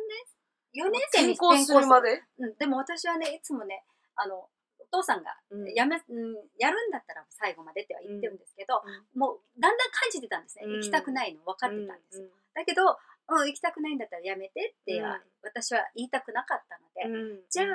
[0.76, 2.24] ?4 年生に転校するまで？
[2.40, 3.84] うん、でも私はね、いつもね、
[4.16, 5.38] あの、お父さんが、
[5.74, 8.84] やめ、うん、やるんだったら最後までっては言ってるんですけど、
[9.16, 10.66] もう、だんだん感じてたんですね。
[10.66, 10.74] うん。
[10.80, 11.44] 行きたくないの。
[11.46, 12.26] 分かってたんですよ。
[12.26, 12.32] よ。
[12.54, 15.22] だけど、うん、行きたくないんだったらやめてっては、うん。
[15.44, 17.48] 私は言いたくなかったので、うん。
[17.50, 17.68] じゃあ、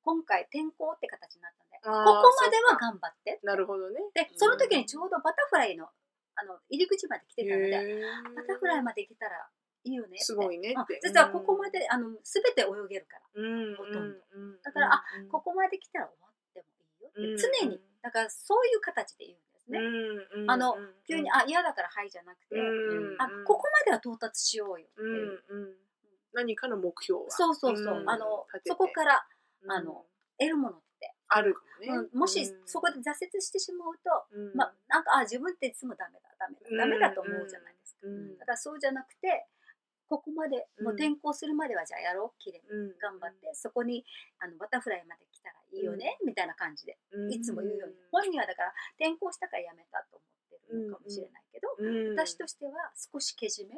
[0.00, 3.40] 今回転校って形になったので、あーここまでは頑張って。
[3.44, 4.00] なるほどね。
[4.14, 5.90] で、その時にちょうどバタフライの、
[6.36, 8.00] あの、入り口まで来てたので、
[8.34, 9.50] バタフライまで行けたら
[9.84, 10.18] いいよね。
[10.18, 11.00] すごいねうんって。
[11.02, 13.42] 実はここまで、あの、すべて泳げるから。
[13.42, 13.98] うん、ほとんど
[14.34, 19.78] うんだからあ、うんここまで来たら終わってもいいよって、うん常に、だからそういう形で言うんですね。
[19.78, 19.82] う
[20.40, 25.44] んうんあのうん急に、あ、嫌だからはいじゃなくて、うんあ、ここまでは到達しようよってうんいう。
[25.48, 25.74] うん
[26.34, 27.30] 何かの目標は。
[27.30, 28.04] そうそうそう。
[28.04, 29.26] んあのそこから
[29.62, 30.04] うんあの
[30.38, 31.88] 得るものって、あるね。
[31.88, 38.00] うんもしそこで挫折してしまうと、うん、まあ、なんか、あ、自分っていつもダメだ、ダメだ、ダメだと思うじゃないですか。
[38.06, 39.46] うんだからそうじゃなくて、
[40.08, 42.98] ここまで、もう転校するまではじゃあやろう、きれいにうん。
[42.98, 44.04] 頑張って、そこに
[44.40, 47.32] あのバタフライまで来たらいいよね、みたいな感じで、うん。
[47.32, 47.96] いつも言うように。
[48.10, 52.16] 本人はだから転校したからやめたと思ってるのかもしれないけど、うん。
[52.16, 53.76] 私としては少しけじめ、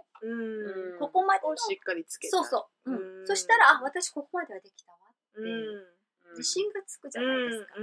[0.98, 2.38] ここまでしっかりつけた。
[2.38, 3.20] そうそう、うん。
[3.20, 3.26] うん。
[3.26, 6.00] そしたら、あ、私ここまではできたわってういう、ん。
[6.36, 7.74] 自信がつくじゃないですか。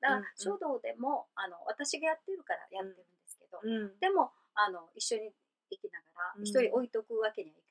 [0.00, 3.98] だから書道でもあの私がやってるからやってるんですけど、うん。
[4.00, 5.30] でもあの一緒に
[5.70, 6.42] 行きながらうん。
[6.42, 7.65] 一人置いとくわけにはい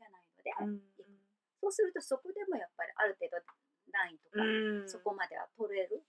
[0.52, 1.18] かないので、うん。
[1.62, 3.38] そうするとそこでもやっぱりある程度
[3.92, 4.90] ラインとか、うん。
[4.90, 6.06] そこまでは取れる。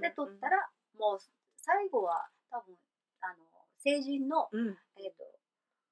[0.00, 1.18] で取ったらもう
[1.56, 2.76] 最後は多分
[3.20, 3.44] あの
[3.78, 4.76] 成人の、うん。
[4.96, 5.24] えっ、と、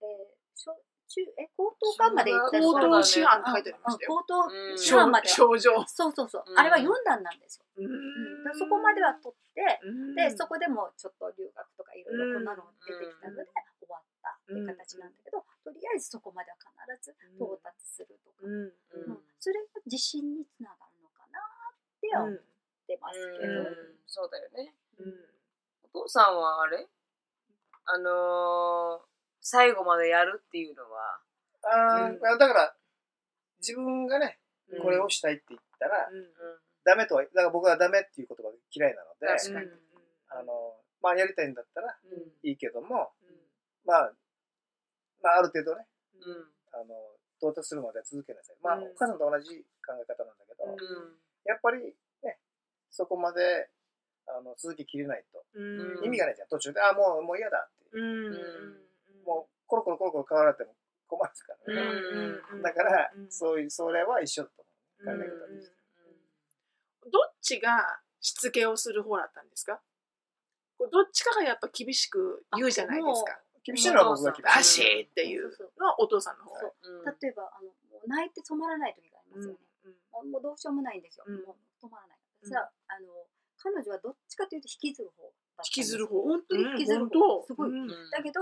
[0.02, 0.76] えー小
[1.10, 4.14] 中え高等館まで行ったら高等師範って書いてありましたよ。
[4.14, 4.78] 高等うん。
[4.78, 5.84] 師範までは、症状。
[5.88, 6.58] そうそうそう、うん。
[6.58, 8.54] あれは4段なんですよ、ううん。
[8.54, 10.14] そこまでは取って、ん。
[10.14, 13.42] でそこでもちょっと留学とかいろいろこんなの出てきたので
[14.20, 19.24] ったっていう形なんだけど、とりあえずそこまでは必ず到達するとか、うんうんうん。
[19.40, 22.38] それが自信につながるのかなって思っ
[22.84, 24.74] てますけど、うんそうだよね。
[24.98, 25.14] うん。
[25.94, 26.86] お父さんはあれ？
[27.86, 29.06] あのー、
[29.40, 31.20] 最後までやるっていうのは、
[31.62, 32.20] あーうん。
[32.20, 32.76] だから、
[33.58, 34.82] 自分がね、うん。
[34.82, 36.26] これをしたいって言ったら、うん。
[36.84, 39.66] ダメとは、だから僕はダメっていう言葉が嫌いなので、確かに。
[40.28, 42.48] あの、まあやりたいんだったらうん。
[42.48, 43.12] いいけども、
[43.84, 44.12] まあ、
[45.22, 45.86] まあある程度ね、
[46.24, 46.94] うんあの、
[47.38, 48.56] 到達するまでは続けなさい。
[48.62, 50.76] まあ、うんお母さんと同じ考え方なんだけど、うん
[51.46, 52.38] やっぱりね、
[52.90, 53.70] そこまで、
[54.28, 55.62] あの、続ききれないと、う
[56.02, 56.48] ん意味がないじゃん。
[56.48, 57.98] 途中で、あ、もう、もう嫌だって。
[57.98, 58.32] うん
[59.24, 60.74] もう、コロコロコロコロ変わられても
[61.08, 61.82] 困るからね。
[62.52, 64.62] うんだからうん、そういう、それは一緒だと
[65.06, 65.18] 思う。
[65.18, 65.74] 考え方うんとして。
[67.10, 69.80] どっちがしつけをする方だったんですか？
[70.78, 73.40] どっちかがやっぱ厳しく言うじゃないですか。
[73.64, 74.82] 厳しいのは僕が厳バしい。
[74.82, 75.36] シーってい。
[75.38, 76.56] うのはお父さんの方。
[77.20, 77.70] 例えばあの
[78.06, 79.58] 泣いて止まらない時がありますよね、
[80.12, 80.26] もう。
[80.28, 80.42] もう。
[80.42, 80.58] どう。
[80.58, 80.74] しよう。
[80.74, 81.32] もないんですよ、う。
[81.32, 81.86] んもう。
[81.86, 82.46] 止まらないう。
[82.46, 83.08] んさああの
[83.58, 84.62] 彼女はどっちかという。
[84.62, 85.28] と引きずる方
[85.60, 86.22] 引きずる方。
[86.22, 87.40] 本当に引きずる方、う。
[87.40, 87.70] んすごい、
[88.10, 88.40] だけど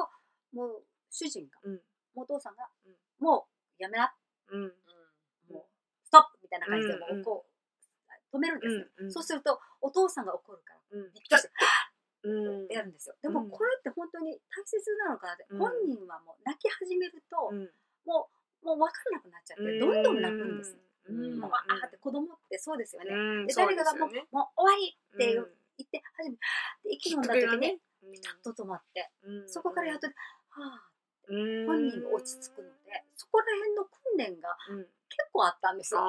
[0.53, 0.85] もう。
[1.11, 1.71] 主人が、う。
[1.71, 1.73] ん
[2.15, 2.23] もう。
[2.23, 2.89] お父さんが、う。
[2.91, 3.83] んもう。
[3.83, 4.15] やめな
[4.49, 4.57] う。
[4.57, 4.67] んう。
[4.69, 5.67] んもう。
[6.05, 6.97] ストップみたいな感じでう。
[6.97, 7.25] んもう。
[7.25, 8.37] こう。
[8.37, 8.69] 止めるんで
[9.09, 9.23] すそう。
[9.23, 11.01] するとお父さんが怒るからう。
[11.01, 11.51] んびっくりしてう。
[11.51, 11.55] ん
[12.71, 13.17] やるんですよ。
[13.23, 13.51] でもうん。
[13.51, 15.59] これって本当に大切なのかなって、うん。
[15.59, 17.71] 本人はもう泣き始めると、うん。
[18.05, 18.29] も
[18.63, 20.77] うもう分かんなくなっちゃって、どんどん泣くんです、
[21.07, 21.39] うん。
[21.39, 23.47] もうわーって子供ってそうですよね、うん。
[23.47, 25.47] で誰かがもう,、もう終わりって言っ
[25.91, 26.43] て初めて
[26.85, 27.79] で息飲んだ時に、ね
[28.11, 29.49] ピタッと止まって、うん。
[29.49, 30.13] そこからやっと、は
[30.75, 30.91] あ
[31.29, 31.67] うん。
[31.67, 34.87] 本人が落ち着くのでそこら辺の訓練がうん。
[35.09, 36.01] 結構あったんですよ。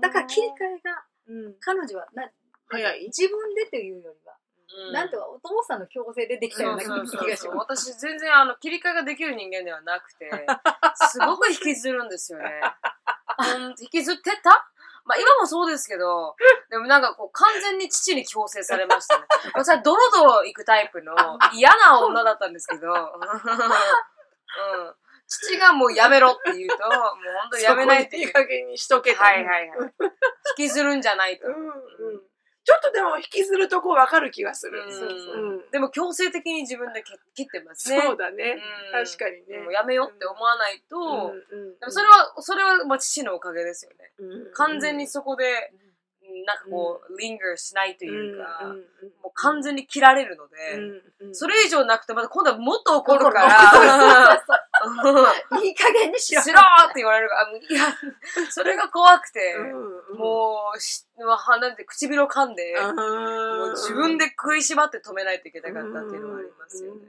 [0.00, 1.54] だから切り替えがうん。
[1.60, 2.30] 彼女はな
[2.68, 3.04] 早い？
[3.06, 4.36] 自分でというよりは、
[4.68, 10.28] うんなんとかお父さんの強制でできたような気がしま私全然あの切り替えができる人間ではなくて、
[11.10, 12.62] すごく引きずるんですよね。
[13.56, 14.68] うん引きずってた？
[15.08, 16.36] まあ今もそうですけど、
[16.70, 19.24] でもなんかこう完全に父に強制されましたね。
[19.54, 21.14] 私はドロドロ行くタイプの
[21.54, 22.94] 嫌な女だったんですけど、うん、
[25.26, 27.08] 父がもうやめろって言うと、もう本
[27.52, 28.32] 当にやめないっていいい。
[28.32, 29.22] 加減にしとけと。
[29.22, 29.94] はいはいはい。
[30.58, 31.46] 引きずるんじゃないと。
[31.46, 31.58] うんう
[32.16, 32.27] ん
[32.68, 34.82] ちょっとでも引きずるとこわかる気がする。
[35.72, 38.02] でも強制的に自分で切切ってますね。
[38.02, 38.60] そうだね。
[38.92, 39.04] うん。
[39.06, 39.62] 確かにね。
[39.64, 41.32] もうやめようって思わないと、
[41.80, 44.12] でもそれは、それはまあ父のおかげですよね。
[44.18, 44.52] うん。
[44.52, 45.72] 完全にそこで、
[46.44, 48.74] なんかこう、リンガーしないというか、
[49.22, 54.44] もう完全に切られるので、それ以上なくて、また今度はもっと怒るから、す
[55.64, 56.42] いい加減にしろ。
[56.42, 57.28] しろーって言われる。
[57.28, 57.86] から、いや、
[58.50, 62.96] それが怖くて、うんもうし、まあ鼻で唇を噛んで、うん。
[62.96, 67.06] もう自分で食いしばって止めないといけなかったっていうのはありますよね。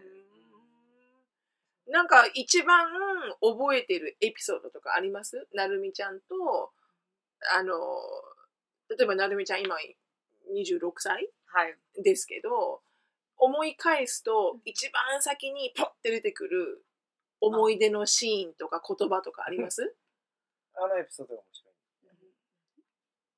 [1.88, 1.94] うん。
[1.94, 2.88] なんか一番
[3.42, 5.48] 覚えてるエピソードとかあります？
[5.54, 6.72] なるみちゃんと、
[7.56, 7.76] あの、
[8.90, 9.76] 例えばなるみちゃん今
[10.54, 11.76] 26歳はい。
[12.04, 12.82] ですけど、
[13.38, 16.84] 思い返すと一番先にポッて出てくる
[17.42, 19.96] 思い出のシーンとか言葉とかあります？
[20.76, 21.74] あのエピソードが面白い。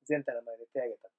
[0.04, 1.10] 全体の前で手を挙げたっ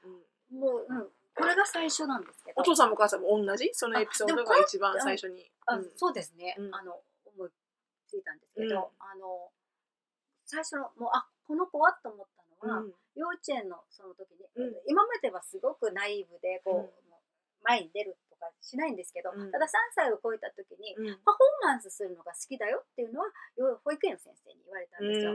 [0.00, 0.14] ていう。
[0.14, 0.56] う。
[0.56, 2.60] んもう、うん、これが最初なんですけど。
[2.60, 3.70] お父さんもお母さんも同じ？
[3.72, 5.50] そのエピソードが一番最初に。
[5.66, 5.90] あうん。
[5.96, 6.74] そうですね、うん。
[6.74, 7.00] あの
[7.36, 7.50] 思い
[8.08, 8.76] ついたんですけど、うん。
[8.98, 9.50] あの
[10.44, 12.26] 最初のもうあこの子はと思っ
[12.60, 12.92] たのは、うん。
[13.14, 14.74] 幼稚園のその時に、うん。
[14.88, 17.10] 今まではすごくナイーブでこう、
[17.64, 19.50] 前に出るとかしないんですけど、うん。
[19.50, 21.20] ただ3歳を超えた時に、うん。
[21.22, 23.26] パフォーマンスするのが好きだよっていうのは
[23.56, 25.30] よ保育園の先生に言われたんですよ。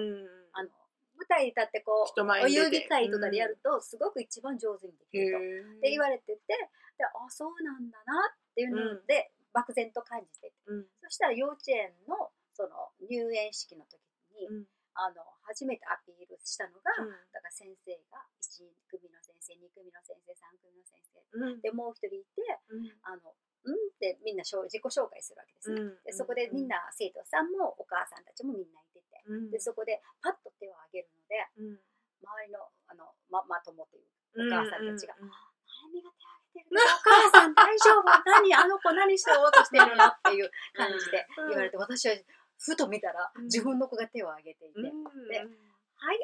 [0.53, 0.69] あの
[1.17, 5.37] 舞台に立ってこう人前お遊戯会とかでやるとすごく一番上手にできると。
[5.37, 6.53] って言われてて
[6.97, 10.53] であそうなんだなっていうので、漠然と感じてて。
[10.67, 10.85] うん。
[11.03, 13.99] そしたら幼稚園のその入園式の時
[14.33, 14.65] に、うん
[14.97, 17.13] あの初めてアピールしたのが、うん。
[17.29, 21.61] だから先生が1組の先生2組の先生3組の先生うん。
[21.61, 22.41] でもう一人いて
[22.73, 22.89] うん。
[23.05, 26.03] あのうんってみんな自己紹介するわけですね、うん。
[26.03, 29.51] でそこでみんな生徒さんもお母さんたちもみんないててうん。
[29.51, 31.79] でそこでパッと手を挙げるのでうん。
[32.17, 34.09] 周りのあのままともという
[34.41, 35.29] お母さんたちがうん
[35.93, 38.09] 「みが手挙げてる お母さん大丈夫？
[38.25, 38.53] 何？
[38.55, 42.15] あの子何してようとしてるの?」っていう感じで言われて私は
[42.59, 43.43] ふと見たらうん。
[43.45, 45.03] 自分の子が手を挙げていて「うん。
[45.29, 46.19] ではい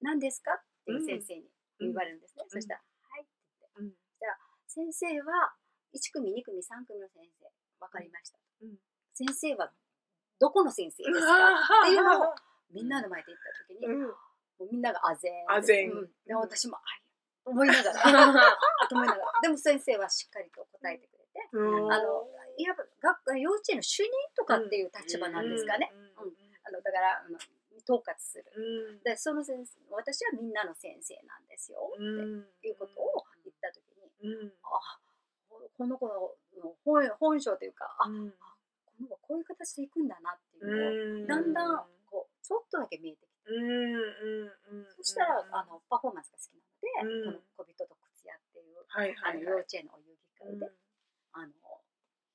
[0.00, 2.50] 何ですか?」っていう先生に言われるんですね、ん。
[2.50, 3.80] そしたら「はい」って言って。
[3.80, 3.90] うん。
[3.90, 5.54] じゃあ先生は
[5.94, 8.78] 1組2組3組の先生分かりました、うん。
[9.14, 9.72] 先生は
[10.38, 11.82] どこの先生ですか？
[11.82, 12.34] っていうのを
[12.70, 14.08] みんなの前で言った時に、うん。
[14.08, 14.14] も
[14.60, 15.50] うみんながあぜん。
[15.50, 15.92] あぜん。
[15.92, 16.12] うん。
[16.26, 17.02] で私もあい
[17.44, 17.98] と思いながら
[18.88, 19.40] と思いながら。
[19.42, 21.92] でも先生はしっかりと答えてくれて、うん。
[21.92, 26.34] あのいわば学幼稚園の主任とかっていう立場なんですかね、うんうん
[26.68, 27.38] あのだだからあの
[27.88, 28.44] 統括する。
[28.52, 29.02] うん。
[29.02, 31.96] でその先生私はみんなの先生なんですよっ
[32.60, 34.52] ていうことを言った時にうん。
[34.60, 35.00] あ
[35.48, 36.36] この子の
[36.84, 38.28] 本本性というかあうん。
[38.28, 38.36] こ
[39.00, 41.26] の子こういう形でいくんだなっていうのをうん。
[41.26, 43.48] だんだんこうちょっとだけ見えてきて。
[43.48, 46.52] うんうんうんそしたらあのパフォーマンスが好き
[47.00, 47.40] なので、うん。
[47.56, 49.56] この小人と靴屋っていうはいあの幼はい。
[49.56, 50.68] はい稚園のお遊戯会で、
[51.32, 51.52] あの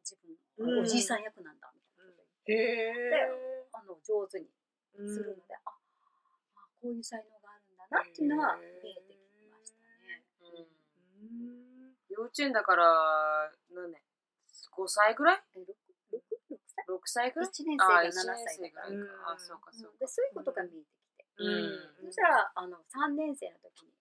[0.04, 0.18] 自
[0.58, 0.68] うん。
[0.68, 2.12] 分おじいさん役なんだみたいな。
[2.12, 2.68] こと言ってへ
[3.24, 4.48] えあの上手に
[5.08, 5.74] するので、ああ
[6.82, 10.24] こういう才能があるんだなっていうのは見えてきましたね。
[10.44, 11.96] うん。
[12.10, 12.86] 幼稚園だから、
[13.74, 14.02] 何年
[14.78, 15.42] ?5 歳ぐらい？
[15.56, 15.74] え六
[16.12, 16.22] 六
[16.88, 17.50] 六歳 ?6 歳ぐらい？
[17.50, 19.32] 一年生がああ、7 1歳だから、うんぐらいか。
[19.34, 19.98] あ、そうか、そうか。
[20.00, 20.86] でそういうことが見えて
[21.18, 22.12] きて、うん。
[22.12, 23.94] そしたらあの3年生の時に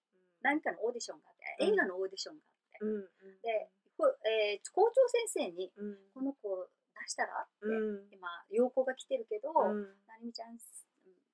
[0.43, 3.41] 何かのオーディションがあって、うん映画のオーディションがあって、うん。
[3.41, 3.71] で、
[4.03, 4.99] こえー校長
[5.31, 6.11] 先生にうん。
[6.11, 7.47] この子を出したら？
[7.47, 8.11] って、うん。
[8.11, 9.95] 今要項が来てるけど、うん。
[10.11, 10.59] なるみちゃんうん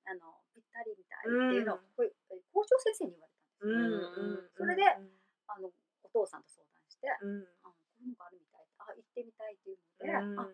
[0.05, 1.89] あのぴったりみたいっていうのを、うん。
[1.97, 2.13] こう
[2.53, 5.73] 校長先生に言われたんですそれであの
[6.05, 7.49] お父さんと相談して、うん。
[7.65, 10.45] あこういうのがあるみたいあ行ってみたいっていうので、あ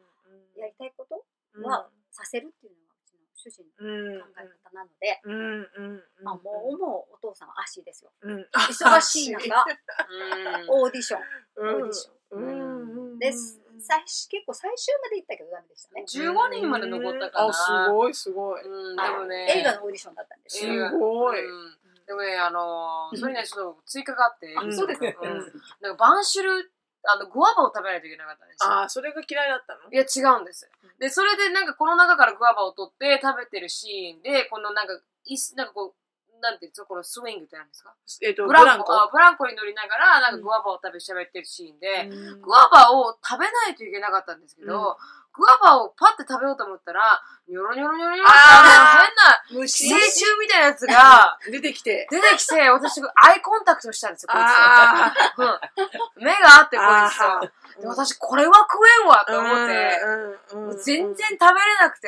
[0.55, 1.19] やりたいこと
[1.55, 1.67] うん。
[1.67, 2.84] はさせるっていうの
[3.45, 6.41] 主人のうん考え方なので、うんうんあも
[6.73, 8.11] うもうお父さんは足ですよ。
[8.21, 8.47] うん。
[8.51, 10.83] 忙しい中 うん。
[10.83, 11.21] オーディション。
[11.57, 11.75] うん。
[11.75, 13.19] オーディション。
[13.19, 13.31] で
[13.77, 16.05] 最終結構最終まで行ったけどダメでしたね。
[16.07, 17.49] 15人まで残ったかな。
[17.49, 18.61] あすごいすごい。
[18.63, 19.59] うん、であもね。
[19.59, 21.45] 映画のオーディションだったんですすよごい。
[21.45, 21.77] うん。
[22.05, 25.17] でもね、あのー、それにはちょっと追加があって、うんそうですね。
[25.21, 25.39] うん。
[25.81, 26.71] なんかバンシュル、
[27.07, 28.71] あの、グアバを食べないといけなかったんですよ。
[28.71, 29.91] ああそれが嫌いだったの？
[29.91, 30.69] いや、違うんです。
[30.99, 34.93] で、それでなんかこの中からグアバを取って食べてるシーンで、このなんか、
[35.25, 37.93] いすなんかこう、なんていうんですか、このスイングってなんですか？
[38.21, 42.41] えっとブランコ、あブランコに乗りながら、なんかグアバを食べ喋ってるシーンで、うん。
[42.41, 44.97] グアバを食べないといけなかったんですけど、
[45.33, 48.39] グアバをパッて食べようと思ったら、ニョロニョロニョロニョロって
[49.51, 49.83] 変な虫？
[49.83, 52.07] 寄生虫みたいなやつが 出てきて。
[52.11, 55.43] 出てきて、私がアイコンタクトしたんですよ、こいあつと。
[55.43, 55.59] うん
[56.63, 57.81] って、こいつあと。
[57.81, 62.07] で私、これは食えんわと思って、全然食べれなくて、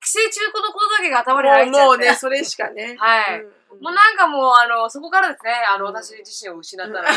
[0.00, 1.86] 寄生虫のことだけが頭に入っちゃって。
[1.86, 2.96] もうねそれしかね。
[3.00, 3.40] はい。
[3.40, 5.94] うんもうなんかもう、あの、そこからですね、あの、うん。
[5.94, 7.08] 私自身を失ったら。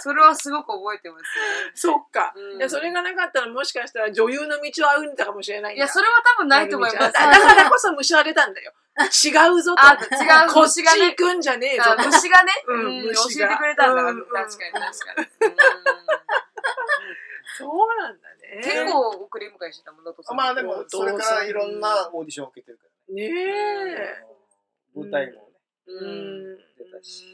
[0.00, 1.28] それはすごく覚えてますね。
[1.74, 2.32] そっか。
[2.34, 2.58] うん。
[2.58, 7.12] いやそれがなかったらもしかしたら女優の道を歩んでたかもしれないいや、それは多分ないと思います。
[7.12, 8.72] だからこそ虫は出たんだよ
[9.06, 11.16] 違うぞとあ、違う、こっち虫がね行。
[11.16, 14.02] くんじゃねえぞあ虫がね、うん教えてくれたんだ。
[14.02, 15.28] うん確かに、確かに。
[17.58, 20.36] そうなんだね結構送り迎えしてたもん、能登さん。
[20.36, 23.30] まあでも、それからいろんなオーディションを受けてるからねね。
[23.34, 24.24] え
[24.94, 25.50] 舞台もね。
[26.78, 27.24] 出たし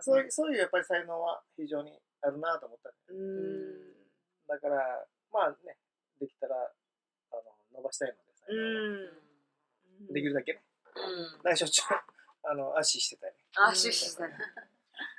[0.00, 2.90] そういう、そういうやっぱり才能は非常にあるなと思った。
[3.08, 3.96] うん
[4.48, 5.76] だから、まあね、
[6.20, 7.42] できたら、あの、
[7.74, 8.14] 伸ばしたいの
[10.08, 10.62] で、できるだけね。
[10.96, 11.52] うん。
[11.64, 11.86] ょっちゅう、
[12.50, 13.34] あの、足してたり。
[13.56, 14.34] あ、シュッシュしたね。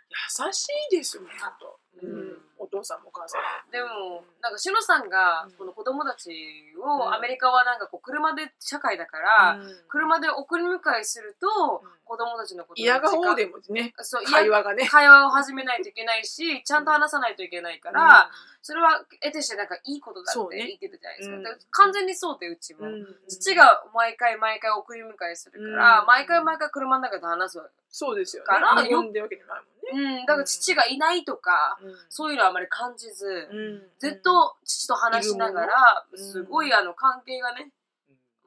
[0.09, 3.71] 優しいですよねとうんうんお父さんもお母さんも。
[3.71, 6.31] でも、なんか、しのさんが、この子供たち
[6.75, 6.83] うん。
[6.83, 9.75] を、アメリカはなんかこう、車で社会だから、うん。
[9.87, 11.47] 車で送り迎えすると
[11.83, 13.57] うん、子供たちのこと嫌がおうでも。
[13.57, 14.87] もねそう、会話がね。
[14.87, 18.29] 会話を始めないといけないし、ちゃんと話さないといけないから、
[18.61, 20.57] それは得てしてなんかいいことだってそうね。
[20.57, 21.35] 言ってたじゃないですか。
[21.35, 21.43] うん。
[21.43, 22.87] だから完全にそうで、うちも。
[22.87, 23.15] うん。
[23.27, 26.05] 父が毎回毎回送り迎えするから、うん。
[26.07, 28.47] 毎回毎回車の中で話すわそうですよね。
[28.47, 29.77] から日本でわけじゃないもんね。
[29.87, 30.19] け。
[30.19, 31.95] うん、だから父がいないとか、うん。
[32.09, 33.81] そういうのはあまり感じず、うん。
[33.99, 37.71] ずっと父と話しながら、うんすごいあの関係がね、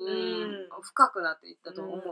[0.00, 0.68] うん。
[0.82, 2.02] 深くなっていったと思う。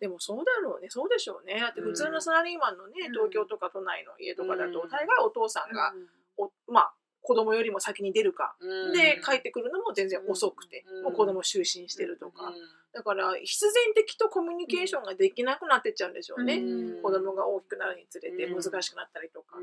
[0.00, 0.88] でもそうだろうね。
[0.90, 1.60] そうでしょうね。
[1.60, 3.12] だって普通のサラリーマンのねうん。
[3.12, 4.90] 東京とか都内の家とかだとうん。
[4.90, 5.92] 大概お父さんが
[6.36, 8.92] おまあ子供よりも先に出るかうん。
[8.92, 11.04] で帰ってくるのも全然遅くてうん。
[11.04, 12.46] もう子供就寝してるとか。
[12.46, 12.54] うん。
[12.92, 16.56] だから必然的とコミュニケーションができなくなってっちゃうんでしょうね。
[16.56, 17.02] うん。
[17.02, 18.62] 子供が大きくなるにつれてうん。
[18.62, 19.56] 難しくなったりとか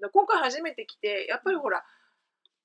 [0.00, 1.84] だ今回初めて来てやっぱりほら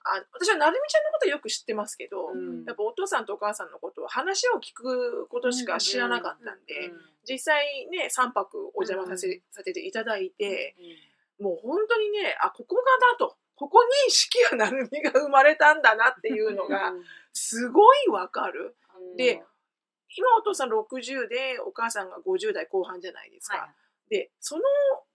[0.05, 2.63] あ私はなるみちゃんのことはよく知ってますけど、うん。
[2.65, 6.91] やっぱお父さんとお母さんのことを話を聞くことしか知らなかったんで、
[7.27, 10.75] 実際ね3泊お邪魔させ,、させていただいて
[11.39, 16.93] もう本当にねあここがだとここに四季やなるみが生まれたんだなっていうのが
[17.33, 18.75] すごいわかる。
[19.17, 19.43] で
[20.15, 24.09] 今お父さん60でお母さんが50代後半じゃないですか、はい。
[24.09, 24.63] でその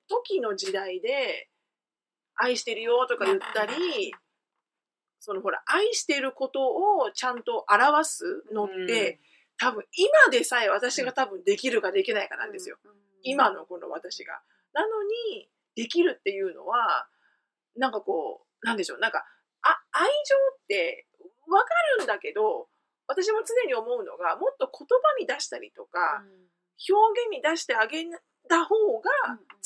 [0.08, 1.48] 時の時代で
[2.36, 4.14] 「愛してるよ」とか言ったり
[5.20, 6.60] そのほら愛してること
[7.00, 9.20] をちゃんと表すのって、
[9.56, 12.76] 多分今でさえ私が多分できるかできないかなんですよ、
[13.22, 14.42] 今のこの私が。
[14.74, 17.08] なのにできるっていうのは
[17.74, 19.24] なんかこうなんでしょうなんか
[19.62, 21.06] あ愛情って
[21.48, 21.68] わわか
[21.98, 22.68] るんだけど、
[23.06, 26.24] 私も常に思うのが、もっと言葉に出したりとか、
[26.88, 28.04] 表現に出してあげ
[28.48, 29.10] た方が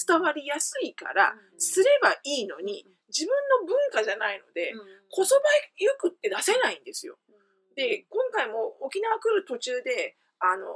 [0.06, 4.72] 伝わりやすいから、すればいいのに、自分の文化じゃないので、
[5.10, 5.42] こそば
[5.76, 7.18] ゆくって出せないんですよ。
[7.74, 10.66] で、今回も沖縄来る途中で、あの、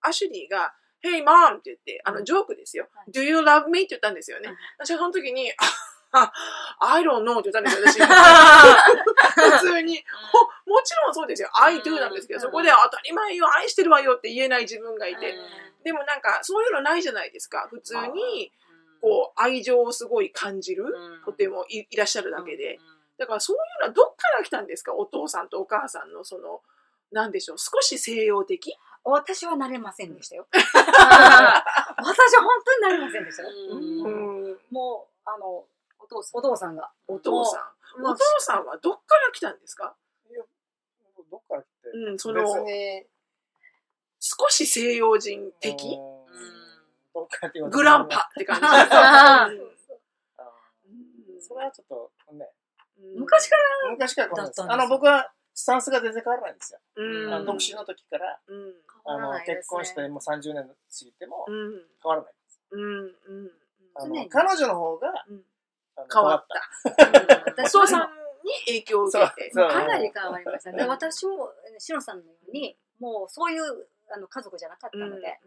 [0.00, 1.58] アシュリーが、Hey mom!
[1.58, 2.88] って言って、あの、ジョークですよ。
[2.94, 3.80] はい Do you love me?
[3.80, 4.48] って言ったんですよね。
[4.78, 5.52] 私はその時に、
[6.12, 6.32] あ、
[6.78, 8.08] I don't know って言ったんですよ、私。
[9.60, 10.02] 普通に。
[10.32, 11.50] ほもちろんそうですよ。
[11.54, 15.34] I do なんですけど、そこで当たり前よ、愛してるわよって言えない自分がいて。
[15.84, 17.68] でもなんか、そういうのないじゃないですか。
[17.70, 18.50] 普通に、
[19.00, 20.86] こう、愛情をすごい感じる、
[21.24, 22.80] とてもいいらっしゃるだけで。
[23.18, 24.94] だからそういうのはどっから来たんですか？
[24.94, 26.62] お父さんとお母さんのその、
[27.12, 28.76] なんでしょう、少し西洋的？
[29.04, 30.46] 私はなれませんでしたよ。
[30.52, 33.50] 私は本当になれませんでしたよ。
[33.50, 34.58] うん。
[34.70, 35.66] もう、あの、
[36.00, 36.90] お父さんお父さんが。
[37.06, 37.58] お父さ
[37.98, 38.04] ん。
[38.04, 39.94] お父さんはどっから来たんですか？
[41.30, 43.06] どっから来て、うん、そ別の、に、
[44.26, 45.98] 少し西洋人的？
[47.70, 48.30] グランパ。
[48.30, 48.62] って感じ。
[51.46, 52.48] それはちょっとね、
[52.98, 53.20] うん。
[53.20, 53.90] 昔から？
[53.90, 54.56] 昔からこうなんです。
[54.56, 56.80] だったんですよあの、僕はスタンスが全然変わらないんですよ。
[57.44, 58.72] 独身の時から、うん。
[59.04, 61.84] あの、結婚してもう30年過ぎてもうん。
[62.02, 62.60] 変わらないです。
[62.70, 63.12] うんうん。
[63.94, 64.20] あ常に。
[64.20, 65.12] の彼女の方が
[66.10, 66.62] 変わった。
[67.44, 68.08] 私はお父さん。
[68.44, 69.50] に影響を受けて。
[69.52, 70.72] そうかなり変わりました。
[70.72, 75.40] で私も、しのさんのように、もうそういうあの家族じゃなかったので、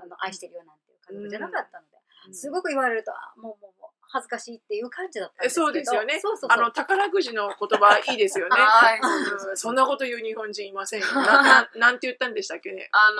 [0.00, 1.86] あの愛してるよなんていう家族じゃなかったの
[2.28, 5.66] で、すごく言われると、あもうもうもう恥ずかしいっていう感じだったんですけど。
[5.66, 8.50] そうですよねそうそうそうあの、宝くじの言葉いいですよね。
[8.60, 11.06] はいうんそんなこと言う日本人いませんよ。
[11.16, 12.72] なななんて言ったんでしたっけ？
[12.72, 12.90] ね。
[12.92, 13.10] あ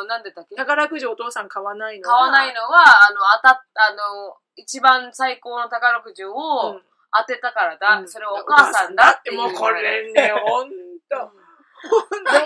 [0.00, 0.54] のー、なんでだっけ？
[0.56, 6.34] 買宝くじお父さん買わないのはわないのは、あの、当たっ、あの、一番最高の宝くじをう
[6.76, 6.82] ん
[7.16, 7.98] 当てたからだ。
[7.98, 9.30] うんそれはお母さんだって。
[9.30, 10.74] もうこれね、 ほんと。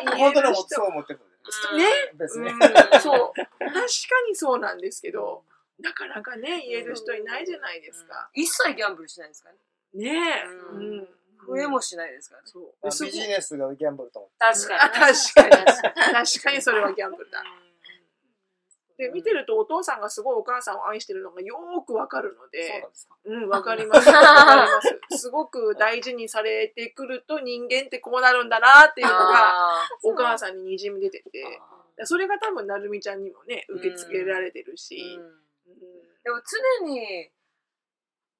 [0.05, 1.28] で本当にもそう思ってるうん
[1.77, 1.85] ね。
[2.15, 2.49] 別に。
[2.49, 2.59] うん
[3.01, 3.33] そう。
[3.35, 3.83] 確か
[4.29, 5.45] にそうなんですけど、
[5.81, 8.31] なかなかね、言える人いないじゃないですか。
[8.35, 9.61] 一切ギャンブルしないですからね。
[10.13, 10.47] ねえ。
[10.47, 11.09] ううんん。
[11.47, 12.49] 増えもしないですからね。
[12.51, 13.07] そう。
[13.07, 14.37] ビジネスがギャンブルと思って。
[14.39, 15.17] 確あかに。
[15.17, 15.67] 確かに。
[16.27, 17.43] 確かにそれはギャンブルだ。
[18.99, 22.85] で、見てるとお父さんがすごいお母さんを愛してるのがよーくわかるので。
[23.25, 24.11] うん、わかります。
[24.11, 24.83] わかりま
[25.13, 25.19] す。
[25.19, 35.21] すごく大事にされてくると人間ってこうなるんだなっていうのが、あお母さんに滲み出てーて、それが多分なるみちゃんにもね、受け付けられてるし、
[36.25, 36.41] でも
[36.81, 37.31] 常に、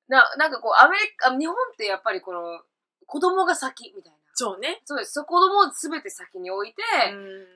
[0.09, 2.63] な、なんかこう、アメリカ、日本ってやっぱりこの、
[3.07, 4.18] 子供が先みたいな。
[4.39, 4.81] そうね。
[4.85, 5.15] そうです。
[5.15, 6.83] そ子供を全て先に置いて、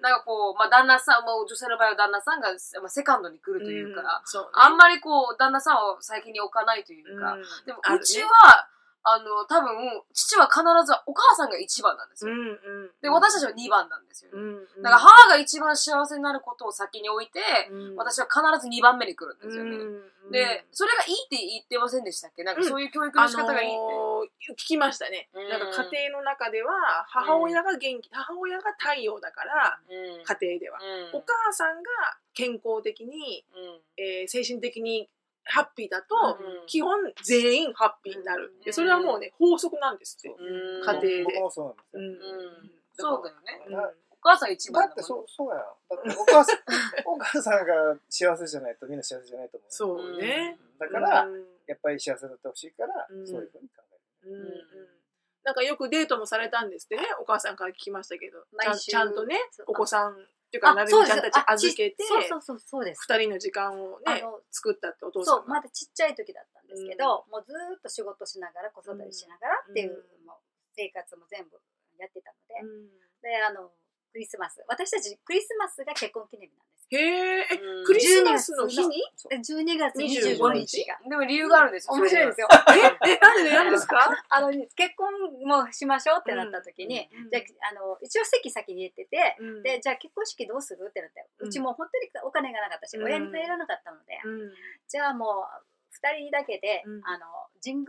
[0.03, 4.01] なんかこう、まあ旦那さん、もう女性の場合は旦那さんが、まあ、セカンドに来るというか、
[4.41, 4.51] うね。
[4.55, 7.43] あんまりこう、旦那さんを先に置かないというか、うん。
[7.67, 8.67] でもうちは、
[9.05, 12.33] あの、多分、父は必ずお母さんが一番なんですよ。
[12.33, 12.53] うんう
[12.87, 12.91] ん。
[13.03, 14.39] で、私たちは二番なんですよ、ね。
[14.41, 14.45] う
[14.81, 14.83] ん。
[14.83, 17.97] だから母が一番幸せになることを先に置いて、うん。
[17.97, 19.77] 私は必ず二番目に来るんですよね。
[19.77, 22.45] うんで、それがいいって言ってませんでしたっけ？
[22.45, 22.69] なんかうん。
[22.69, 23.77] そういう教育の仕方がいいって。
[23.77, 25.29] あのー聞きましたね。
[25.35, 25.49] うん。
[25.49, 26.73] なんか家庭の中では
[27.09, 30.23] 母親が元気、母親が太陽だからうん。
[30.23, 30.79] 家庭では、
[31.13, 31.19] うん。
[31.19, 31.91] お母さんが
[32.35, 33.81] 健康的に、うん。
[33.97, 35.11] えー精神的に
[35.45, 38.53] ハッピーだと、うん基本全員ハッピーになる。
[38.57, 40.29] うんでそれはもうね法則なんですって。
[40.29, 41.99] うん家庭でそうなんですよ。
[41.99, 43.65] うんうんそうだよね。
[43.69, 45.77] うんお母さん一番だってそう、そうやよ。
[45.91, 46.59] だってお母さん、
[47.07, 49.71] お母さんが幸せじゃないとみんな幸せじゃないと思う。
[49.73, 50.61] そうね。
[50.79, 53.83] だから、うんやっぱり幸せだってほしいから、うんそういうふうに考
[54.23, 54.33] える。
[54.33, 55.03] うんうん
[55.43, 63.01] なんかよくデートもされたんですってね、お母さんから聞きましたけど、ちゃん毎週ちゃんとねお子さんっていうか、なるみちゃんたち預けて、そうそうそうそうです。
[63.09, 64.21] 二人の時間をね
[64.53, 65.49] 作ったってお父さそう。
[65.49, 70.37] まだちっちゃい時だったんですけど、もうずーっと仕事しながら、子育てしながらっていう、うんもう
[70.77, 71.61] 生活も全部
[71.97, 73.73] やってたので、うんで、あの、
[74.13, 74.63] クリスマス。
[74.69, 76.72] 私たちクリスマスが結婚記念日なんです。
[76.95, 77.47] へえ、
[77.87, 79.03] クリスマスの日に？
[79.17, 80.83] そうで12月25 25日。
[80.83, 80.85] 日。
[80.87, 80.99] が。
[81.09, 81.95] でも理由があるんですよ。
[81.95, 82.49] 面白いですよ。
[82.53, 84.11] え、え、なんでなんですか？
[84.29, 85.09] あの、結婚
[85.47, 87.31] もしましょうってなった時に、うん。
[87.31, 87.43] じゃあ、
[87.73, 89.63] あの、一応席先に入れてて、うん。
[89.63, 91.49] で、じゃあ結婚式どうするってなって、うん。
[91.49, 93.05] うちもう本当にお金がなかったし、うん。
[93.05, 94.53] 親に頼らなかったので、うん。
[94.87, 97.01] じゃあもう、二人だけで、うん。
[97.05, 97.25] あの、
[97.65, 97.77] 神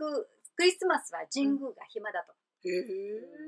[0.56, 2.32] クリスマスは神宮が暇だと。
[2.66, 2.82] へえ。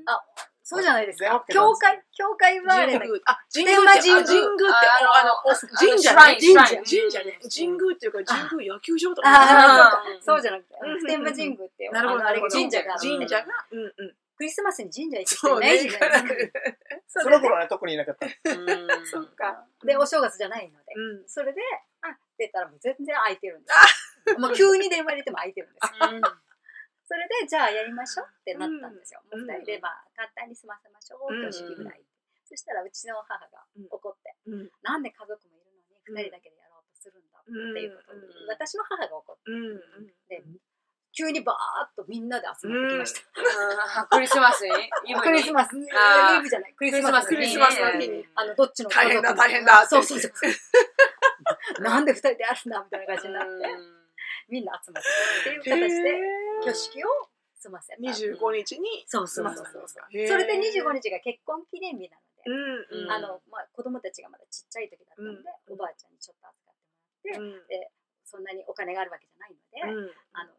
[0.05, 0.21] あ
[0.67, 1.53] そうじゃないです全か部。
[1.53, 7.49] 教会、教会はあれだ神宮、あ、神天宮神宮神宮って、ああの、おあの神社ね、神社、神社ねうん。
[7.49, 10.03] 神宮っていうか、神宮野球場とか。
[10.19, 12.41] そうじゃなくてうん、普天間神宮ってなるほど、あのあれ。
[12.51, 14.15] 神社が神社が、うんうん。
[14.35, 16.51] クリスマスに神社行く人そねいうないじゃないで
[17.07, 17.23] すか。
[17.23, 18.27] その頃はね、特にいなかった。
[18.27, 19.63] うんそっか。
[19.85, 20.93] で、お正月じゃないので。
[20.93, 21.29] うん。
[21.29, 21.61] それで、
[22.01, 23.67] あ、って言ったらもう全然空いてるんで
[24.35, 24.37] す。
[24.37, 26.37] もう急に電話入れても空いてるんです。
[27.07, 29.47] うんそれでじゃあやりましょうってなったんですよ、うん。
[29.47, 31.47] もう二人でまあ簡単に済ませましょううん。
[31.47, 32.03] 挙式ぐらい、
[32.43, 34.69] そしたらうちの母が怒って、うん。
[34.83, 38.51] なんで家族もいるのに二人だけでやろうとするんだっていうことに、うん。
[38.51, 39.47] 私の母が怒って。
[39.47, 39.79] うん。
[39.79, 40.11] うん。
[40.27, 40.43] で
[41.15, 44.07] 急にバーッとみんなで集まってきました、うん。
[44.11, 45.15] クリスマスに？
[45.23, 45.79] クリスマス。
[45.79, 45.79] イ
[46.43, 46.73] ブじゃない。
[46.75, 49.79] クリスマスクリスマスの日にあのどっちの大変だ大変だ。
[49.79, 50.31] ってそうそうそう。
[51.81, 53.96] なんで二人でやるんだみたいな感じになって、
[54.49, 56.11] みんな集まってっていう形で
[56.61, 57.07] 挙式を
[57.57, 58.01] 済ませた。
[58.01, 60.27] 25日にそうそう済ませそうそう。
[60.27, 63.11] それで25日が結婚記念日なので、うんうん。
[63.11, 65.73] あの、まあ、子供たちがまだちっちゃい時だったので、うん。
[65.73, 67.67] おばあちゃんにちょっと預かってもらって、うん。
[67.67, 67.91] で、
[68.23, 70.15] そんなにお金があるわけじゃないので、うん。
[70.31, 70.53] あの、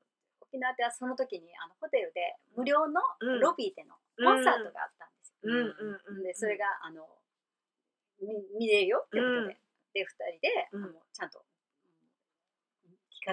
[0.45, 3.41] 沖縄ではその時にあのホテルで無料のうん。
[3.41, 5.39] ロビーでのコンサートがあったんですよ。
[5.45, 5.57] うん。
[5.57, 6.19] うん。
[6.19, 6.23] うん。
[6.23, 7.07] で、それが、あの、
[8.21, 9.57] 見見れるよっていうことで、
[9.95, 10.85] で、二人で、うん。
[10.85, 11.48] あのちゃんと、うん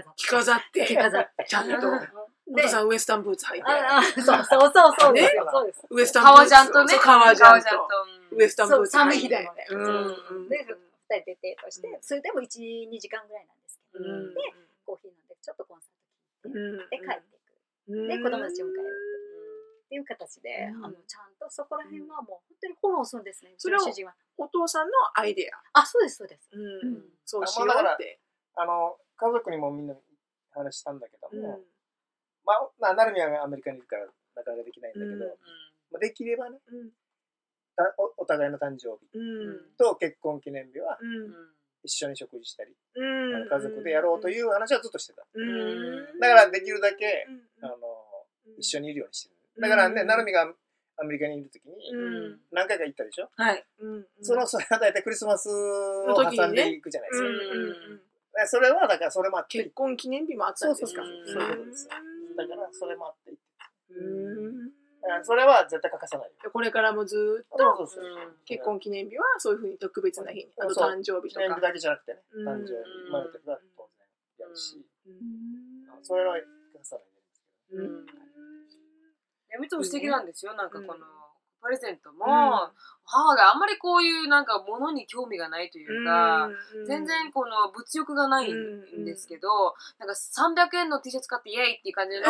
[0.03, 0.85] 着飾って。
[0.85, 1.45] 着飾って。
[1.47, 1.87] ちゃんと。
[2.47, 3.63] おで父さんウエスタンブーツ履いて。
[3.65, 4.23] ああ、そう。
[4.23, 5.47] そうそうそうですよ。
[5.51, 5.87] そうです。
[5.89, 6.35] ウエスタンブーツ。
[6.35, 6.93] 革ジャンとね。
[6.93, 7.67] そう革ジャンと。
[7.69, 10.41] うんウエスタンブーツそう寒い履いて日なのでうん。
[10.43, 14.33] うんで、二人でデートして、それでも1、2時間ぐらいなんですけど、うん。
[14.33, 14.41] で、
[14.85, 15.93] コーヒー飲んで、ちょっとコンサー
[16.43, 16.89] ト聞いて、うん。
[16.89, 17.93] で、帰っていく。
[17.93, 18.07] うん。
[18.09, 19.05] で、子供たちを迎える
[19.85, 20.85] っていう形で、うん。
[20.85, 24.15] あの、ちゃんとそこら辺はもう本当にフォローするんですね、うちそれをの主人は。
[24.37, 26.49] お父さんのアイデあ、そうです、そうです。
[26.51, 26.57] ア。
[26.57, 26.65] うん。
[26.65, 27.05] うん。
[27.23, 28.19] そうしようって。
[28.57, 29.95] あの、家族にもみんな
[30.51, 31.41] 話したんだけどうん。
[31.41, 31.59] も、
[32.45, 34.05] まあ、まあ、なるみはアメリカにいるから、
[34.35, 35.19] なかなかできないんだけど、うん。
[35.91, 36.59] まあできればね、
[37.97, 39.17] おお互いの誕生日。
[39.17, 39.75] うん。
[39.77, 41.33] と結婚記念日はうん。
[41.83, 43.49] 一緒に食事したり、うん。
[43.49, 45.23] 家族でやろうという話はずっとしてた。
[45.33, 46.19] うん。
[46.19, 47.27] だからできるだけ、
[47.61, 47.65] うん。
[47.65, 47.77] あの、
[48.57, 49.61] 一緒にいるようにしてうん。
[49.63, 49.69] る。
[49.69, 50.51] だからね、なるみが
[50.97, 51.97] アメリカにいるときにう
[52.35, 52.39] ん。
[52.51, 53.29] 何回か行ったでしょ？
[53.35, 53.63] はい。
[53.79, 54.05] うん。
[54.21, 57.27] その、それは大体クリスマスを挟んでいくじゃないですか。
[57.27, 57.35] うん。
[57.35, 57.41] うん。
[57.41, 57.97] うん。
[57.97, 58.03] で
[58.45, 59.63] それは、だからそれもあって。
[59.63, 61.33] 結、婚記念日もあったんですかそうそうそう。
[61.33, 64.01] そういうことですだからそれもあって、う
[64.71, 66.27] んだからそれは絶対欠かさない。
[66.43, 66.49] よ。
[66.51, 68.35] これからもずっとそうそうそう。
[68.45, 71.45] 結婚記念日はそういうふうに特別な日に、あと誕生日とか。
[71.45, 71.61] 記念日。
[71.61, 72.49] だけじゃなくてね、うん。
[72.49, 74.01] 誕生日、生まれた日は当然
[74.41, 76.03] やるし、うん。
[76.03, 77.05] それは欠かさない。
[77.77, 78.05] でうん。
[78.05, 78.07] い
[79.61, 80.55] や、いつも素敵なんですよ。
[80.55, 81.01] なんかこのうん、
[81.65, 82.69] プレゼントも、
[83.05, 86.47] 母があんまりこういうなんか物に興味がないというか、
[86.87, 92.23] 全然この物欲がないんですけど、なんか300円の T シャツ買ってイエイっていう感じの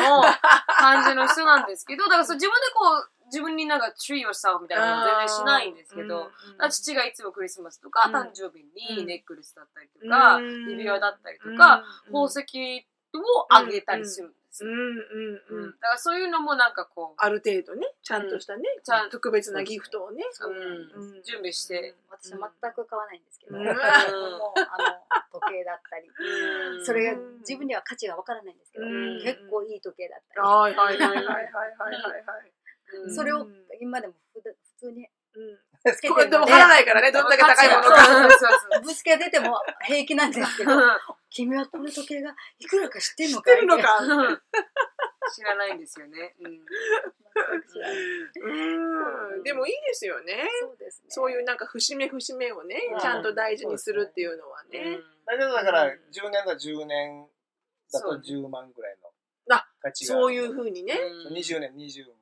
[0.79, 8.15] 感じの人なんですけど、だからそう自分でこう、自分になんか treat yourself みたいなこと全然しないんですけど、、あ父がいつもクリスマスとか、うん。
[8.15, 8.97] 誕生日うん。
[8.99, 10.69] にネックレスだったりとか、うん。
[10.69, 14.71] 指輪だったりとか、宝石をあげたりするんですよ。
[14.71, 15.63] うんうんうん。
[15.65, 15.71] うん。
[15.71, 20.23] だからそういうのもなんかこう、ある程度ね、ちゃんとしたね、ちゃん特別なギフトをね。
[20.23, 21.23] うんうん。
[21.23, 23.65] 準備して、私は全く買わないんですけど、うん。
[23.65, 26.85] もうあの時計だったり、うん。
[26.85, 29.21] それが自分には価値がわからないんですけど、うん。
[29.21, 31.45] 結構いい時計だったはいはいはいはいはいはい
[31.91, 33.11] はい。
[33.11, 34.41] それをうん今でも普
[34.77, 35.07] 通に
[36.09, 38.79] これでも貼らないからね、どんだけ高いものか。
[38.83, 40.71] ぶつけ出ても平気なんですけど、
[41.29, 44.41] 君はこの時計がいくらか知ってんの知っかいてるのか？
[45.35, 46.35] 知らないんですよね。
[46.39, 46.65] うん
[48.41, 49.43] うん。
[49.43, 50.47] でもいいですよね。
[50.61, 51.05] そうですね。
[51.09, 54.97] そういうなんか節目節目をねう、んちゃんと大事にするっていうのはね。
[55.25, 57.27] だけどだから、うん10年だ10年
[57.91, 60.13] だとそう10万ぐらいのあ価値が。
[60.15, 60.93] そういうふうにね。
[61.31, 62.14] 20年20万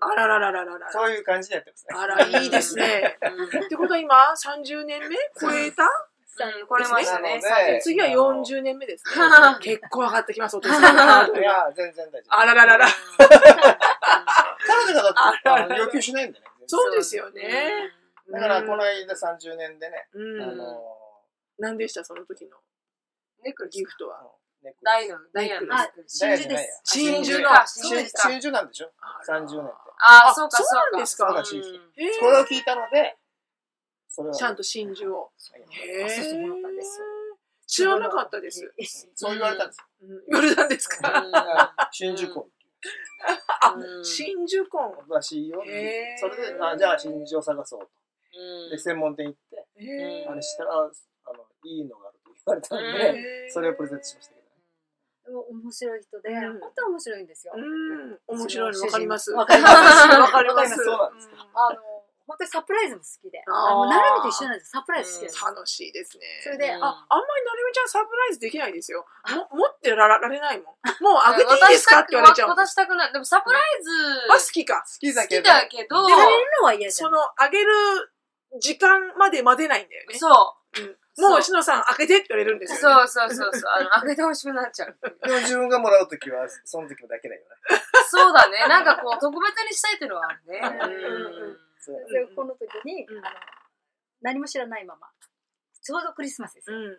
[0.00, 0.92] あららららららら。
[0.92, 1.94] そういう感じでやってますね。
[1.96, 3.18] あら、いいですね。
[3.22, 5.84] うんってことは今、30年目超えた？
[5.84, 5.88] うん
[6.68, 7.40] これましたね。
[7.82, 9.02] 次は40年目です。
[9.60, 11.34] 結構上がってきます、お父さん。
[11.36, 12.38] いや、全然大丈夫。
[12.38, 12.86] あらららら。
[14.64, 16.46] 彼女がだって要求しないんでね。
[16.68, 17.92] そうですよね。
[18.30, 20.42] だから、この間30年でね、うん。
[20.42, 21.24] あの
[21.58, 22.56] 何でした、その時の？
[23.42, 24.22] ネックギフトは？
[24.84, 25.66] ダイの、ダイヤの。
[26.06, 26.80] 真珠です。
[26.84, 28.28] 真珠のあ真真珠か。
[28.28, 28.92] 真珠なんでしょ？
[29.00, 29.87] あら ?30 年って。
[30.00, 30.92] あ、そうか、そう。
[30.92, 31.64] なんですからしいで
[32.30, 33.16] れを聞いたので、
[34.08, 34.34] それは。
[34.34, 35.32] ちゃんと真珠を。
[35.70, 37.00] へあそうそうー思ったんです。
[37.00, 37.04] よ
[37.66, 38.72] 知らなかったです。
[39.14, 39.78] そう言われたんです。
[40.30, 41.74] 言われたんですか？
[41.92, 42.46] 真珠婚
[43.60, 44.00] あう。
[44.00, 44.04] ん。
[44.04, 44.94] 真珠婚。
[45.10, 45.62] らしいよ。
[46.18, 47.90] それで、あじゃあ真珠を探そうと。
[48.34, 48.70] うん。
[48.70, 54.37] で、専門店行って、あれしたら、あの、いいのがあると言われたんで、それをプレゼントしました
[55.34, 57.52] 面白い人で、うん本当に面白いんですよ。
[57.56, 58.18] うん。
[58.26, 59.32] 面白いの分かります。
[59.32, 59.74] わかります
[60.18, 60.76] わかります。
[60.76, 61.80] そうなんですかあの、
[62.26, 63.42] 本当にサプライズも好きで。
[63.46, 64.70] あーあの、なるみと一緒なんです。
[64.70, 65.44] サプライズ好きです。
[65.44, 66.40] 楽しいですね。
[66.44, 69.06] それで、うんあ、あんまりなるみちゃんサプライズできないですよ。
[69.50, 71.02] も持ってらられないもん。
[71.02, 72.48] もうあげていいですかって言われちゃう。
[72.50, 73.12] 渡したくない。
[73.12, 73.90] でもサプライズ、
[74.30, 74.84] あ、好きか。
[74.86, 77.10] 好きだ好きけど、だけど、でされるのは嫌じゃん。
[77.10, 77.72] その、あげる
[78.60, 80.18] 時間まで待てないんだよね。
[80.18, 80.80] そう。
[80.82, 83.06] うんもう、しのさん開けてって言われるんですよ、ね。
[83.08, 83.70] そうそうそうそう。
[83.70, 84.96] あの、開けてほしくなっちゃう。
[85.02, 87.48] でも自分がもらうときは、その時だけだよね。
[88.08, 88.66] そうだね。
[88.68, 90.60] なんかこう、特別にしたいっていうのはあるね。
[90.60, 93.36] うんそうでこの時に、うんあの
[94.20, 95.06] 何も知らないまま
[95.80, 96.98] ちょうどクリスマスですよ、うん。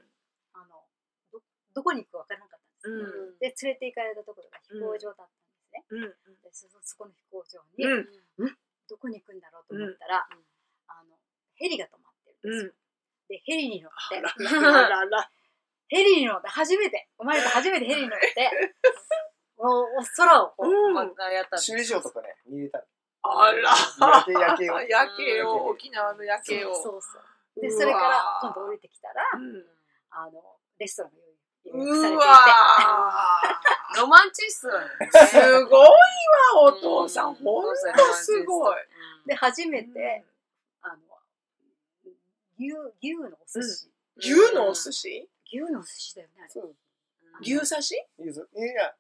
[0.56, 0.88] あの
[1.34, 1.44] ど
[1.76, 3.38] どこに行くか分からなかったんです、うん。
[3.38, 6.42] で連れて行かれたところが飛行場だったんですね、うん。
[6.42, 8.08] でそそこの飛行場に、
[8.40, 8.56] うん。
[8.88, 10.48] どこに行くんだろうと思ったら、うん
[10.88, 11.20] あの
[11.60, 12.74] ヘリが止まってるんですよ、
[13.30, 14.22] でヘリに乗ってあ
[14.72, 15.30] らら。
[15.88, 18.52] ヘリに乗って初めて生まれて初めてヘリに乗って
[19.58, 20.94] もう空をこう、うん。
[20.94, 22.86] まあやったん首里城とかね、見れたの。
[23.22, 23.74] あら。
[24.00, 24.82] 夜景、夜景を。
[24.88, 26.74] 夜景を、沖縄の夜景を。
[26.74, 27.22] そうそう
[27.62, 29.66] でそれから今度降りてきたらうん
[30.12, 30.42] あの
[30.80, 31.18] レストランが
[31.66, 32.30] 用意予約されていてうわ
[34.00, 35.88] ロマンチストすごい
[36.56, 37.30] わ、お父さん。
[37.30, 37.76] うんほんと
[38.14, 38.76] すごい。
[39.26, 40.26] で初めて、
[42.60, 45.30] 牛牛のお寿司、牛のお寿司？
[45.48, 46.76] 牛のお寿司だよねそう。
[47.42, 47.96] 牛刺し？
[48.20, 48.94] いいですいや、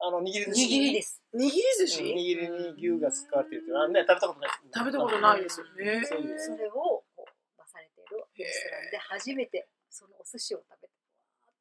[0.00, 0.66] あの、握り寿司。
[0.66, 1.22] 握りです。
[1.32, 4.50] 握り寿うん司握りに牛が使われてるっていうのはね、食べたことない。
[4.74, 6.02] 食べたことないですよね。
[6.04, 6.14] そ
[6.56, 7.22] れをこう
[7.56, 10.94] 出されているレストランで初めてそのお寿司を食べて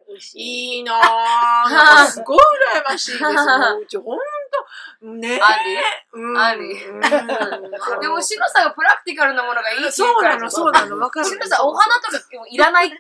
[0.09, 0.41] 美味しい。
[0.77, 2.05] いいなぁ。
[2.07, 2.39] すごい
[2.81, 3.23] 羨ましいです。
[3.29, 3.29] も
[3.77, 4.15] ううちほ
[5.01, 5.39] ね。
[5.41, 5.77] あり？
[6.13, 6.37] うん。
[6.37, 6.73] あり？
[6.73, 7.01] うん。
[8.01, 11.25] でも、シノさんがプラクティカルなものがいいってそううなの、そうなの、わかる。
[11.25, 12.97] シノさん、お花とかもいらないって。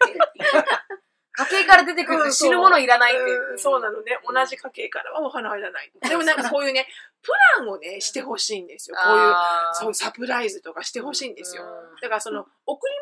[1.35, 3.21] 家計から出てくる死ぬものいらないって。
[3.23, 3.53] う。
[3.55, 4.19] んそうなのね。
[4.23, 5.91] 同じ家系からはお花はいらない。
[6.07, 6.87] でもなんかこういうね、
[7.23, 8.97] プランをね、してほしいんですよ。
[9.03, 9.33] こういう、
[9.73, 11.63] そうサプライズとかしてほしいんですよ。
[11.63, 11.95] うん。
[12.01, 12.93] だからその、贈り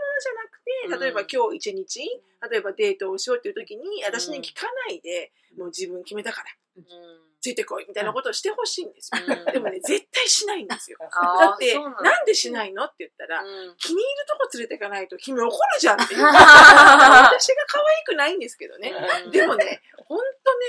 [0.88, 6.48] 物じゃなくて、例えば今日一日、例えばデートをしようっていう時に、私に聞かないで、もう自分決めたから、
[7.42, 9.22] ついてこい、みたいなことをしてほしいんですよ。
[9.28, 11.00] うんでもね、絶対しないんですよ。
[11.12, 16.22] だって、なんでしないのって言ったら、うん気に入るとこ連れてかないと君怒るじゃんっていう。
[16.24, 18.94] 私が可愛くないんですけどね。
[19.26, 20.26] うんでもね、ほんと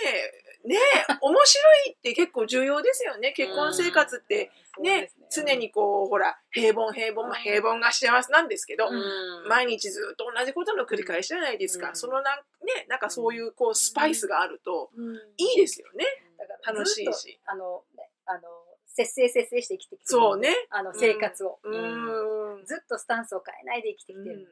[0.07, 0.33] ね、
[0.65, 0.79] ね、
[1.21, 3.33] 面白いって結構重要ですよね。
[3.33, 4.51] 結婚生活って、
[4.81, 11.91] ね、常にこう、ほら、平凡平凡、まあ平凡が幸せなんですけど、うん毎日ずっと同じことの繰り返しじゃないですか。
[11.91, 16.07] うんそのなん、ね、なんかそういうこう、スパイスがあると、うんいいですよね。
[16.47, 18.43] だから楽しいしあのねあの
[18.87, 20.53] 節制節制して生きてきてるそうね。
[20.71, 22.67] あの生活を、うーん。
[22.67, 24.47] ずっとスタンスを変えないで生きてきてるので、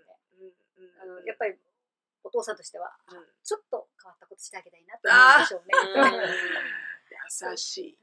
[1.03, 1.55] あのやっぱり
[2.24, 6.34] お父さんとしてはうんちょっと変わったことしてあげたいなって思うんでしょうね。
[7.53, 7.99] 優しい。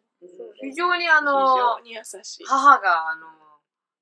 [0.61, 2.45] 非常にあ非の常、に優しい。
[2.45, 3.27] 母があの、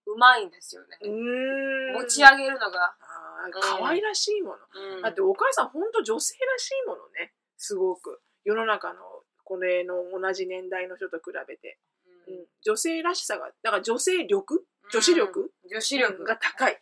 [0.08, 0.98] うまいんですよね。
[1.02, 1.94] うーん。
[1.94, 2.96] 持ち上げるのが。
[3.62, 4.58] 可愛らしいもの。
[4.98, 7.34] うんだってお母さん本当女性らしいものね。
[7.58, 8.22] すごく。
[8.44, 9.15] 世の中の
[9.46, 11.78] これの同じ年代の人と比べて。
[12.28, 14.66] うん女性らしさが、だから女性力？
[14.92, 15.52] 女子力？
[15.70, 16.74] 女子力が高い。
[16.74, 16.78] あ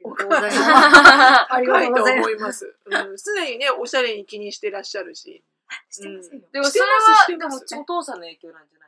[0.00, 0.58] りがとうございます。
[0.60, 2.76] あありが高いと思います。
[2.84, 5.44] うん、常にね、おしゃれに気にしてらっしゃるし。
[5.90, 6.46] してませんよ。
[6.52, 8.87] でもそれは、お父さんの影響なんじゃない？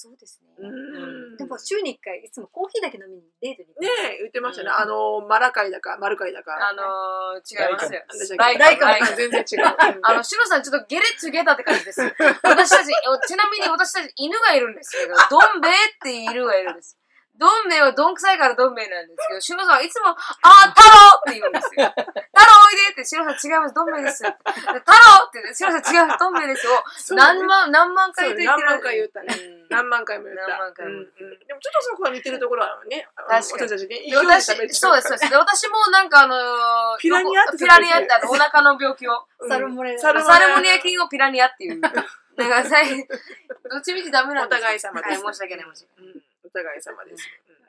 [0.00, 0.48] そうですね。
[0.56, 4.70] うんうんでも週に1回いつもコーヒーだけ飲みにデートに行くねえ、言ってましたね。
[4.70, 6.56] うんあの、マラカイだか、マルカイだか。
[6.56, 8.00] あのー、違いますよ。
[8.08, 8.58] なんでしたっけ？
[8.58, 9.64] ライカライカライカ全然違う。
[10.02, 12.00] あの、シロさんちょっとゲレッツゲタって感じです。
[12.00, 16.96] 私たち、おちなみに私たち犬がいるんですけど、どん兵衛っていう犬がいるんです。
[17.40, 21.88] どん兵衛はどんくさいからどん兵衛なんですけど、シロさんはいつも、あー、太郎って言うんですよ。
[21.88, 24.20] 太郎おいでって、シロさん違います、どん兵衛です。
[24.20, 27.16] で太郎って言って、シロさん違います、どん兵衛ですよ。
[27.16, 28.68] 何万、何万回と言ってる。
[28.68, 29.32] 何万回言ったね。
[29.32, 29.72] うん。
[29.72, 30.52] 何万回も言った。
[30.52, 33.72] 何万回もでもちょっとそこは似てるところはね、あの確かに。
[33.72, 35.30] 私たちね、私そうです、そうです。
[35.32, 39.16] で、私もなんかあのー、ピラニアってピラニアってあの、お腹の病気を。
[39.40, 39.48] うん。
[39.48, 39.96] サルモネ。
[39.96, 41.80] ラサルモサルモニア菌をピラニアっていう。
[41.80, 42.04] だか
[42.36, 42.76] らさ、
[43.70, 44.60] どっちみちダメなんですよ。
[44.60, 45.22] お互い様です。
[45.24, 46.29] はい、申し訳ない、申し訳ない。
[46.54, 47.28] うんお互い様です。
[47.48, 47.60] うん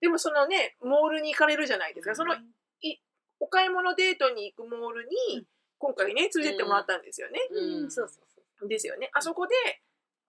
[0.00, 2.14] でもそのね、モールに行かれるじゃないですか。
[2.14, 2.34] その、
[2.82, 2.98] い
[3.40, 5.46] お買い物デートに行くモールに、
[5.78, 7.40] 今回ね、連れてってもらったんですよね。
[7.50, 8.68] うん、そうそうそう。
[8.68, 9.10] ですよね。
[9.12, 9.54] あそこで、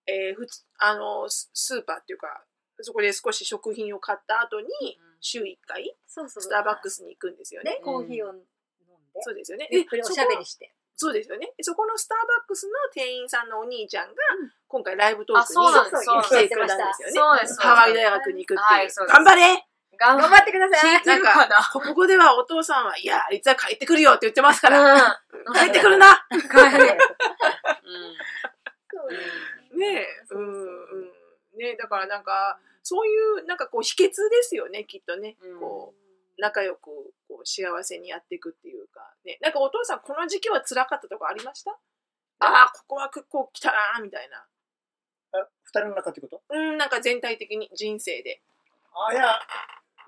[0.07, 2.43] えー、ふつ、あの、ススーパーっていうか、
[2.81, 4.67] そこで少し食品を買った後に、
[5.19, 6.43] 週1回、そうそう。
[6.43, 7.71] スターバックスに行くんですよね。
[7.71, 8.45] で、コーヒーを飲んで、
[9.21, 9.67] そうですよね。
[9.71, 10.73] ゆっくりおしゃべりして。
[10.99, 11.53] そうですよね。
[11.55, 14.15] でそこのスターバックスの店員さんのお兄ちゃんが、
[14.67, 15.59] 今回ライブトーあクに
[16.23, 17.13] 来てくれたんですよね。
[17.13, 17.61] そうです、そうです。
[17.61, 19.07] ハワイ大学に行くっていう。
[19.07, 19.63] 頑張れ
[19.99, 21.55] 頑頑張ってください聞いてるかな？
[21.73, 24.99] ここではお父さんは、いや、あいつは帰ってくるよって言ってますから、うん。
[25.53, 26.47] 帰ってくるな帰る。
[28.91, 29.03] そ
[29.73, 31.05] うねえ、うん、うん。
[31.57, 35.35] ねえ、だからなんか、そういう、なんかこう、秘訣ですよね、きっとね。
[35.41, 39.13] うんこう、仲良く、こう、幸せにやっていくっていうか。
[39.23, 39.37] ね。
[39.41, 41.71] なんかお父さん、この時期は辛かったとこありました？
[42.39, 44.45] ああ、ここは結構来たなーみたいな。
[45.39, 46.41] あ二人の中ってこと？
[46.49, 48.41] うん、なんか全体的に人生で。
[49.09, 49.39] あ、いや、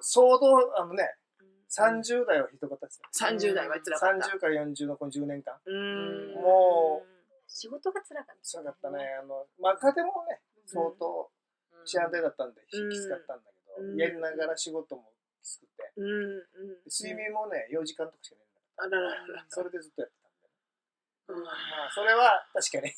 [0.02, 1.16] 相当、あのね、
[1.70, 3.28] 30代はひどかったですよ。
[3.38, 4.28] 30代は辛かった。
[4.28, 5.54] 30から40のこの10年間。
[5.66, 7.04] うんも
[7.48, 8.50] 仕事が辛かった。
[8.50, 9.00] 辛かったね。
[9.22, 11.30] あの、まあ、家庭もね、相当
[11.74, 15.12] うん幸せだったんで、うんきつかったんだけど、うんやりながら仕事も
[15.50, 18.38] きつくて、うんうん睡眠もね、4時間とかしか
[18.86, 19.50] 寝れなかった。
[19.50, 21.42] それでずっとやってたんで。
[21.42, 22.94] うんまあ、それは確かに。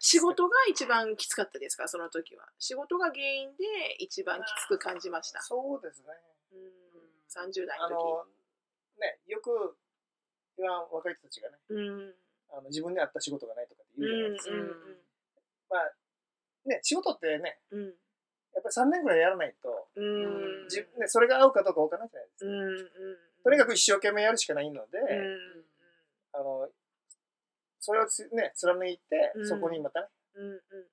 [0.00, 1.88] 仕事が一番きつかったですか？
[1.88, 2.48] その時は。
[2.58, 3.64] 仕事が原因で
[3.98, 6.08] 一番きつく感じました、そうですね。
[6.52, 6.72] うん、
[7.28, 8.26] 30代あの時の、
[9.00, 9.76] ね、よく、
[10.58, 12.14] 今若い人たちがね、うん。
[12.50, 14.54] あの自分に合った仕事がないとかって言うじゃないですか。
[14.54, 15.00] うん。
[15.70, 15.92] まあ、
[16.66, 17.94] ね、仕事ってね、うん
[18.54, 20.68] やっぱり3年ぐらいやらないと、うん。
[20.68, 22.50] じね、それが合うかどうかわからないじゃないですか。
[22.50, 25.64] うんうんとにかく一生懸命やるしかないので、うん
[26.32, 26.68] あの、
[27.80, 29.48] それをつ、ね、貫いて、うん。
[29.48, 30.06] そこにまたね、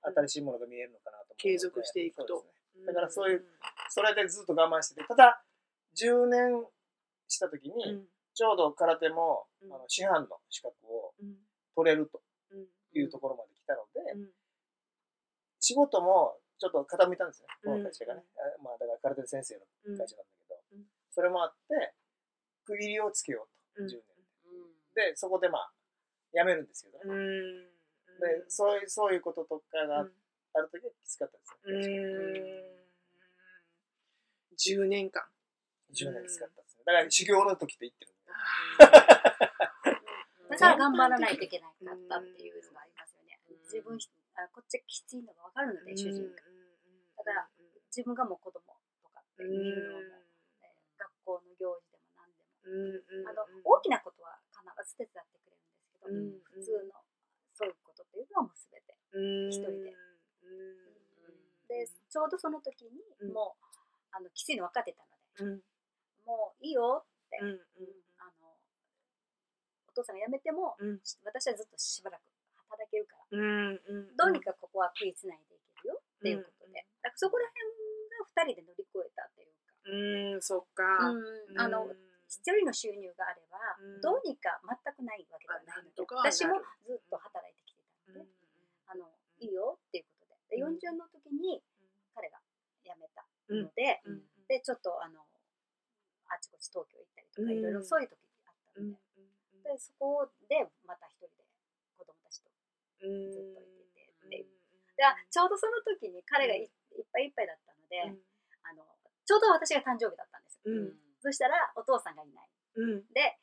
[0.02, 2.44] 新しいものが見えるのかなと継続していくと。
[2.76, 2.86] ね。
[2.88, 3.46] だからそういう
[3.90, 5.44] それでずっと我慢してて、ただ、
[5.96, 6.66] 10年
[7.28, 8.06] した時に、うん。
[8.34, 9.74] ちょうど空手も、うん。
[9.74, 11.36] あの師範の資格をうん。
[11.76, 12.66] 取れるとうん。
[12.94, 14.30] いうところまで来たので、うん。
[15.60, 18.24] 仕事もちょっと傾いたんですね、こうんの会社がね。
[18.36, 21.96] あまあ、だから空手先生のうん会社なんだけど、うんそれもあって、
[22.66, 24.04] 区切りをつけようと、うん10年
[24.96, 25.12] で。
[25.12, 25.72] で、そこでまあ、
[26.34, 27.04] 辞めるんですけどね。
[27.06, 27.66] うん
[28.20, 30.14] で、そういう、そういうこととかがうん
[30.54, 31.88] ある時はきつかったですうね。
[34.84, 35.24] ん10年間
[35.94, 36.84] 10年きつかったですね。
[36.86, 38.20] だから修行の時って言ってるんで。
[40.50, 43.58] だから頑張らないといけなかったっていうのがありますよねうん。
[43.64, 43.98] 自分、
[44.40, 46.40] あこっちきついのが分かるので、主人が。
[47.20, 47.50] だから
[47.92, 48.64] 自分がもう子供
[49.04, 50.08] とかって見るのも、
[50.64, 52.44] ね学校の行事でも何で
[53.24, 53.30] も。
[53.30, 57.04] あの大きなことは必ず手伝ってくれるんですけど、うん普通の
[57.54, 58.96] そういうことっていうのはもう全て。
[59.52, 59.92] 一人で。
[61.68, 63.34] で、ちょうどその時にうん。
[63.34, 63.66] もう、
[64.12, 65.04] あのきついの分かってた
[65.44, 65.62] ので、うん。
[66.26, 67.60] もういいよって、うん
[68.18, 68.56] あの
[69.88, 71.00] お父さんが辞めても、うん。
[71.26, 72.22] 私はずっとしばらく
[72.80, 76.00] 働けるから、うんどうにかここは食いつないでいけるよ。
[76.00, 77.68] っていうことで、だからそこら辺
[78.48, 81.12] が2人で乗り越えたというか、うんそっか。
[81.12, 81.60] うん。
[81.60, 81.92] あの
[82.30, 84.02] 一人の収入があれば、うん。
[84.02, 88.32] どうにか全くないわけではないので私もずっと働いてきてたので、
[88.88, 90.58] あのいいよっていうことで。
[90.58, 90.80] でうん。
[90.80, 91.60] 40の時に
[92.16, 92.40] 彼が
[92.86, 94.24] 辞めたうんので、うん。
[94.48, 95.26] でちょっとあの
[96.30, 97.58] あちこち東京行ったりとか、うん。
[97.58, 98.94] いろいろそういう時あったの
[99.66, 101.49] で,、でそこでまた一人で
[103.00, 104.46] ずっといててって
[105.00, 108.20] でちょうどその時に彼がい,、っぱいいっぱいだったので、
[108.64, 108.84] あの
[109.26, 110.60] ちょうど私が誕生日だったんです、
[111.24, 112.50] そしたらお父さんがいない
[113.14, 113.40] で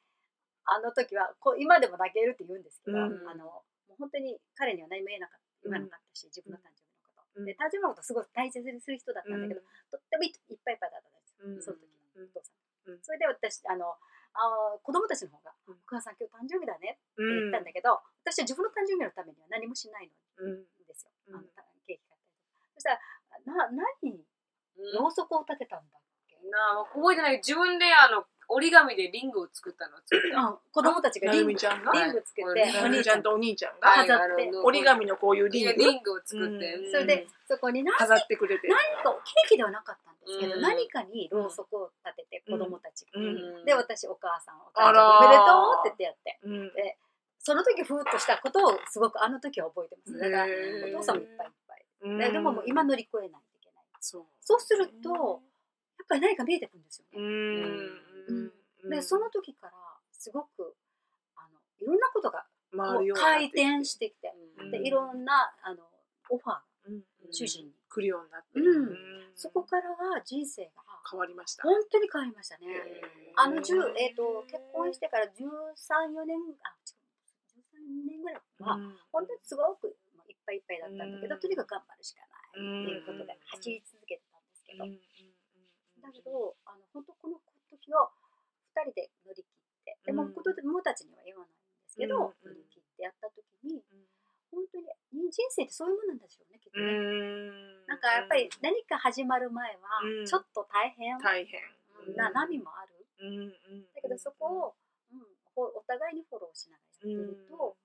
[0.67, 10.35] あの時はこう今でも泣けるって言うんですけど、あのもう本当に彼には何も言えなかった言わなかったし、自分の誕生日のこと、で誕生日のことすごい大切にする人だったんだけど、とってもいっ
[10.65, 13.97] ぱいいっぱいだったんです、うんその時は、うんお父さん、うんそれで私あの
[14.37, 17.51] あー子供たちの方が、うんお母さん今日誕生日だねってうん。
[17.51, 20.45] 言ったんだけど、私は自分の誕生日のためには何もしないの。
[20.45, 20.69] うん。
[20.87, 21.49] ですよ、うん。
[21.57, 22.69] あのケーキ買ったりとか。
[22.77, 23.01] そしたら
[23.47, 24.21] な何
[24.93, 27.39] ろうそくを立てたんだっけ、なあ、覚えてない。
[27.39, 29.97] 自分であの、折り紙でリングを作ったの？
[29.97, 30.39] を作った？
[30.39, 30.59] うん。
[30.71, 31.93] 子供たちがなリングるみちゃんが？
[31.93, 34.51] リングつけて、はいなるみちゃんとお兄ちゃんがはい飾って。
[34.63, 35.73] 折り紙のこういうリング。
[35.75, 36.75] リングを作って。
[36.75, 36.91] うん。
[36.91, 40.61] それでそこに何飾ってくれて何かケーキではなかったんですけど、うん。
[40.61, 43.23] 何かにろうそくを立てて子供たちが、う
[43.63, 43.65] ん。
[43.65, 46.39] で私お母さんおあら誕生日おめでとうって言ってやって。
[46.43, 46.73] うん。
[47.39, 50.19] その時ふーっとしたことをすごくあの時は覚えてます。
[50.19, 50.47] だから
[50.99, 52.19] お父さんもいっぱいいっぱい、うん。
[52.19, 53.85] ででももう今乗り越えないといけない。
[54.01, 54.25] そう。
[54.41, 57.23] そうするとやっぱり何か見えてくるんですようね、
[58.89, 58.91] ん。
[58.91, 59.73] でその時から
[60.13, 60.75] すごく
[61.37, 62.47] あのいろんなことが
[63.15, 64.71] 回転してきて、うん。
[64.73, 65.85] でいろんなあの
[66.31, 66.61] オファーがうん
[67.31, 68.61] 主人に、来るようになって。
[68.61, 68.67] うん。
[68.67, 69.33] うん。
[69.35, 71.63] そこからは人生が変わりました。
[71.65, 72.67] 本当に変わりましたね、
[73.37, 78.97] あの10、えー、と結婚してから13、4年、あ、違う、13年ぐらいは、うん。
[79.13, 81.41] 本当にすごくまあいっぱいいっぱいだったんだけど、うん。
[81.41, 85.01] とにかく頑張るしかないうんっていうことで走り続けてたんですけど、うんうん
[86.01, 88.13] だけど、あの本当この時を
[88.79, 90.33] 2人で乗り切って、でもうん。
[90.33, 93.83] 子供たちには言わないんですけど、うん乗り切ってやった時に、
[94.57, 96.89] 本当に人生ってそういうものなんでしょうね、きっとうね。
[96.89, 97.85] ん。
[97.85, 100.27] なんかやっぱり何か始まる前はうん。
[100.27, 101.21] ちょっと大変。
[101.21, 101.61] 大変。
[102.17, 102.97] な波もある。
[103.21, 104.77] だけどそこを、
[105.13, 105.21] うん、
[105.53, 107.77] ほお互いにフォローしながらやってると、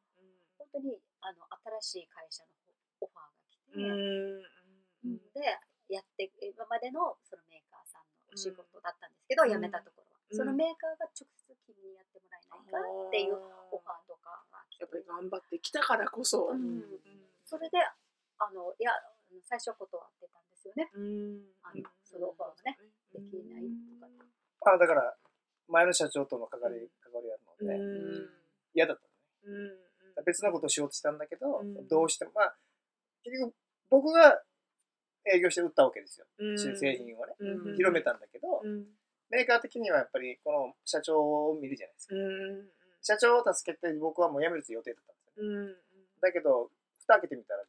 [0.60, 1.44] 本当にあの
[1.82, 2.52] 新しい会社の
[3.00, 3.60] オファーが来
[5.32, 9.50] て、でやって今までのそのメーカーさんのお仕事だったんですけど、うん。
[9.52, 13.36] 辞めたところそのメーカーが直接君にやってもらえないかっていう
[13.72, 14.84] オファーとかが来て。
[14.84, 16.52] やっぱり頑張ってきたからこそ。
[16.52, 16.84] うん。
[17.46, 17.78] それで
[18.40, 18.92] あのいや
[19.44, 20.90] 最初断ってたんですよね。
[20.96, 21.44] うん。
[21.64, 22.80] あのそのオファーがね
[23.14, 23.68] できない
[24.00, 24.08] と
[24.64, 24.72] か。
[24.74, 25.16] あだから、
[25.68, 28.30] 前の社長との関わり関わりがあるので、うん。
[28.74, 29.72] 嫌だったのね。
[30.16, 30.26] うん。
[30.26, 31.88] 別のことをしようとしたんだけど、うん。
[31.88, 32.56] どうしても、まあ、
[33.24, 33.56] 結局、
[33.90, 34.42] 僕が
[35.34, 36.26] 営業して売ったわけですよ。
[36.38, 36.60] うん。
[36.60, 37.34] 製品をね。
[37.40, 37.76] うん。
[37.76, 38.86] 広めたんだけど、うん
[39.32, 42.16] メーカー的にはやっぱり、この社長を見るじゃないですか。
[42.16, 42.68] うん。
[43.02, 45.48] 社長を助けて、僕はもう辞める予定だったんですよ。
[45.48, 45.76] うん。
[46.22, 46.70] だけど、
[47.00, 47.64] 蓋開けてみたら、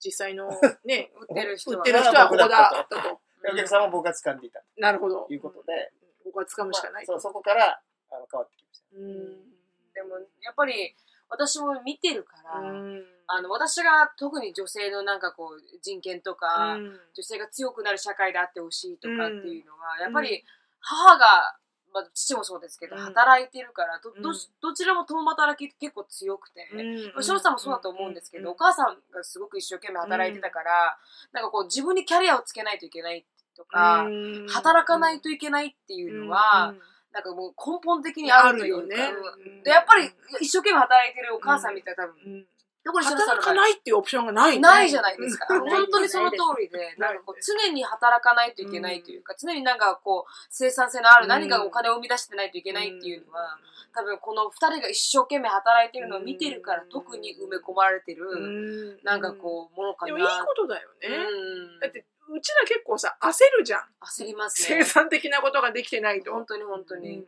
[0.00, 0.48] 実際の
[0.84, 3.20] ね売ってる人は売ってる人はここだと。
[3.52, 5.24] お客さんも僕が掴んでいたなるほど。
[5.24, 5.92] ということで、
[6.24, 7.80] ここは掴むしかないまあそうそこから
[8.10, 8.86] あの変わってきました。
[8.96, 9.50] うん。
[9.92, 10.96] でもやっぱり
[11.30, 13.04] 私も見てるから、うん。
[13.26, 17.00] あの私が特に女性のなんかこう人権とか、うん。
[17.14, 20.02] 女性が強くなる社会であってほしいとかっていうのは、ん。
[20.02, 20.44] やっぱり
[20.80, 21.56] 母が、
[21.94, 23.02] まあ、父もそうですけど、うん。
[23.02, 24.36] 働いてるからどどうん。
[24.60, 26.68] どちらも共働き結構強くて。
[26.74, 28.52] うん翔さんもそうだと思うんですけど、うん。
[28.52, 30.98] お母さんがすごく一生懸命働いてたから、
[31.32, 33.24] なんかこう自分にキャリアをつけないといけない
[33.56, 34.46] とか、うん。
[34.48, 36.80] 働かないといけないっていうのは、うん
[37.12, 38.82] なんかもう根本的にああるというか。
[38.82, 39.12] るよね。
[39.46, 39.62] うん。
[39.62, 42.46] でやっぱり一生懸命働いてるお母さんみたいな多分、うん。
[42.82, 44.60] どこ働かないっていうオプションがないね。
[44.60, 45.54] ないじゃないですか。
[45.54, 45.68] うん。
[45.68, 53.58] 本当にその通りで、なんかこう常に働かないといけないというか、常になんかこう生産性のある何かお金を生み出してないといけないっていうのは、
[53.94, 59.04] 多分この二人が一生懸命働いてるのを見てるから特に埋め込まれてる、うん。
[59.04, 60.14] なんかこう、ものかな。
[60.14, 61.08] でもいいことだよね。
[61.08, 61.80] うん。
[61.80, 63.80] だってうちら結構さ焦るじゃん。
[64.00, 64.84] 焦ります生ね。
[64.84, 66.32] 産的なことができてないと。
[66.32, 67.08] 本当に本当に。
[67.08, 67.14] うん。
[67.18, 67.26] うん。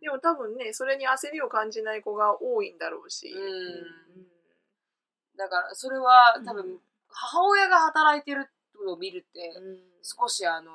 [0.00, 3.28] でも多分ねそれに焦りを感じない子が多いんだろうし。
[3.28, 4.26] うん。
[5.36, 8.48] だからそれは多う分母親が働いてる
[8.84, 9.78] のを見るってうん。
[10.02, 10.70] 少しあの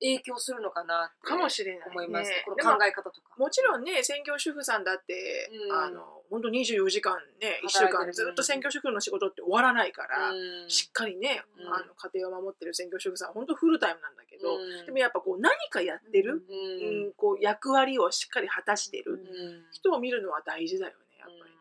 [0.00, 3.34] 影響するのかなかもしれない、ね、思います、この考え方とか。
[3.38, 5.72] もちろんね専業主婦さんだって、うん。
[5.72, 10.70] あの本当24時間ね1週間ずっと専業主婦の仕事って終わらないから、うん。
[10.70, 11.72] しっかりね、うん。
[11.72, 14.86] あの家庭を守ってる専業主婦さん本当フルタイムなんだけど、うん。
[14.86, 17.06] でもやっぱこう何かやってる、うん。
[17.06, 17.12] うん。
[17.14, 19.64] こう役割をしっかり果たしてるうん。
[19.72, 21.50] 人を見るのは大事だよねやっぱり。
[21.52, 21.55] ね。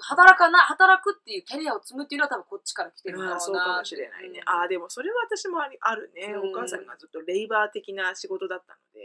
[0.00, 3.40] 働かな働くっていうキャリアを積むっていうのは多分こっちから来てるんだろうな。
[3.40, 4.40] そうかもしれないね。
[4.40, 4.48] うん。
[4.48, 6.50] ああでもそれは私もありあるね、うん。
[6.50, 9.04] お母さんがずっとレイバー的な仕事だったので、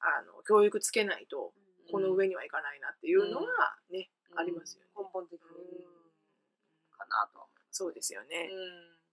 [0.00, 1.52] あの教育つけないと
[1.90, 3.46] この上にはいかないなっていうのは
[3.90, 4.90] ね、ありますよね。
[4.96, 5.96] 根本的にうん。
[6.92, 8.50] かなとはそうですよね。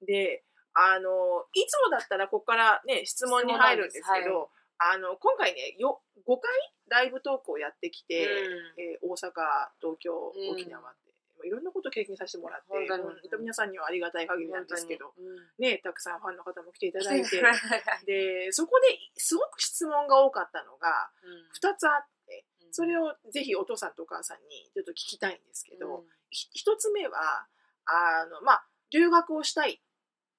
[0.01, 4.49] 思であのいつもだったらここからね質問に入るんですけど、
[4.91, 6.51] あの今回ねよ5回
[6.89, 8.81] ライブトークをやってきて、うん。
[8.81, 9.34] えー大阪
[9.81, 10.53] 東京うん。
[10.53, 10.95] 沖縄っ
[11.41, 15.36] て、いろんなことを経験させてもらって本当皆さんにはありがたい限りなんですけど、うん。
[15.59, 17.45] ね、たくさんファンの方も来ていただいてうん。
[18.05, 21.11] でそこですごく質問が多かったのが
[21.59, 27.47] 2つあってそれをぜひお父さんとお母さんにちょっと聞きたいんですけど、ひ一つ目は
[27.86, 29.81] あの、まあ、留学をしたい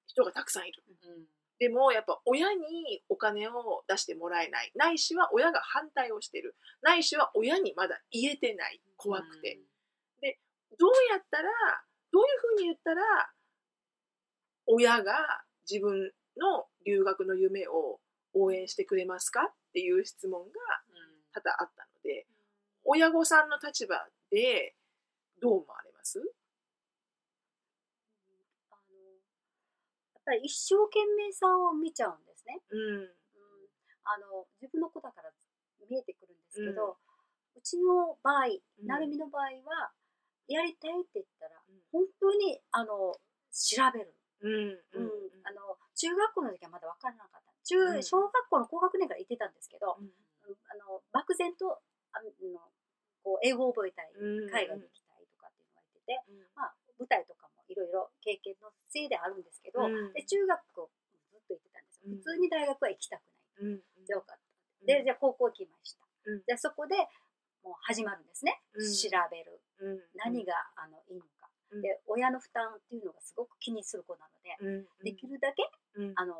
[0.07, 0.83] 人がたくさんいる。
[1.03, 1.27] うん
[1.59, 4.71] でもやっぱ親にお金を出してもらえない。
[4.75, 6.55] ないしは親が反対をしてる。
[6.81, 8.81] ないしは親にまだ言えてない。
[8.97, 9.59] 怖くて、
[10.77, 11.49] どうやったら
[12.11, 13.01] どういうふうに言ったら
[14.67, 15.13] 親が
[15.69, 17.99] 自分の留学の夢を
[18.33, 20.47] 応援してくれますかっていう質問が
[21.33, 22.25] 多々あったので
[22.83, 23.95] 親御さんの立場
[24.31, 24.75] で
[25.41, 26.21] どう思われます
[28.71, 28.95] あの
[30.13, 32.59] やっぱり一生懸命さを見ちゃうんですね。
[32.69, 32.79] うん。
[32.97, 33.09] うん、
[34.03, 35.29] あの自分の子だから
[35.89, 36.97] 見えてくるんですけど、
[37.55, 38.87] うちの場合、うん。
[38.89, 39.93] なるみの場合は
[40.49, 41.79] やりたいって言ったらうん。
[41.93, 43.13] 本当にあの
[43.53, 44.11] 調べる、
[44.41, 45.09] うんうん
[45.45, 47.53] あの中学校の時はまだ分からなかった。
[47.63, 48.03] 中、うん。
[48.03, 50.09] 小学校の高学年から言ってたんですけど、うん。
[50.67, 51.79] あの漠然と
[52.11, 52.29] あの
[53.23, 54.49] こう英語を覚えたい、うん。
[54.49, 60.13] 海外に行きたいとかっていうのが言ってて、まあ、舞台とかもいろいろ経験のせいであるんですけど、うん。
[60.15, 60.89] で中学校
[61.27, 62.17] ずっと行ってたんですよ、うん。
[62.17, 63.21] 普通に大学は行きたく
[63.59, 64.85] ない、うんでよかった。
[64.85, 66.43] でじゃあ高校行きました、うん。
[66.47, 66.95] でそこで
[67.63, 68.87] もう始まるんですね、うん。
[68.87, 69.59] 調べる。
[69.79, 69.99] うん。
[70.15, 71.81] 何があのいいのか、うん。
[71.81, 75.03] で親の負担っていうのがすごく気にする子なので、うん。
[75.03, 75.67] できるだけ
[75.99, 76.13] うん。
[76.15, 76.35] あの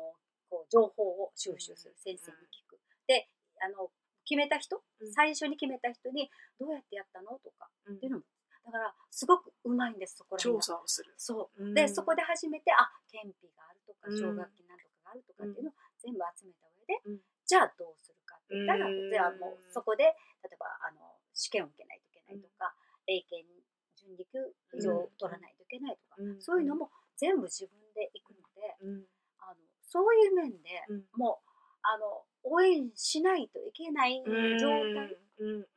[0.48, 2.78] こう情報を収集する、先生に聞く。
[3.06, 3.28] で
[3.60, 3.90] あの
[4.24, 5.12] 決めた人、うん。
[5.12, 7.38] 最初に決めた人にどうやってやったの？
[7.42, 8.24] とかうんっていうのも
[8.66, 11.14] だからすごくうまいんですそこら辺調が査をする。
[11.16, 11.64] そう。
[11.64, 11.74] うん。
[11.74, 14.18] でそこで初めてあ憲費があるとかうん。
[14.18, 17.20] 奨学金なんとかがあるとかっていうのを全部集めた上で、うん。
[17.46, 19.06] じゃあどうするかって言ったら、うん。
[19.06, 22.74] じゃあもうそこで例えばあの試験を受けないといけないとか、
[23.06, 23.46] 英検
[23.94, 24.42] 準2級
[24.74, 26.42] 以上取らないといけないとか、うん。
[26.42, 29.06] そういうのも全部自分で行くので、うん。
[29.38, 31.06] あのそういう面で、うん。
[31.14, 31.46] もう
[31.86, 34.22] あの応援しないといけない
[34.58, 35.14] 状態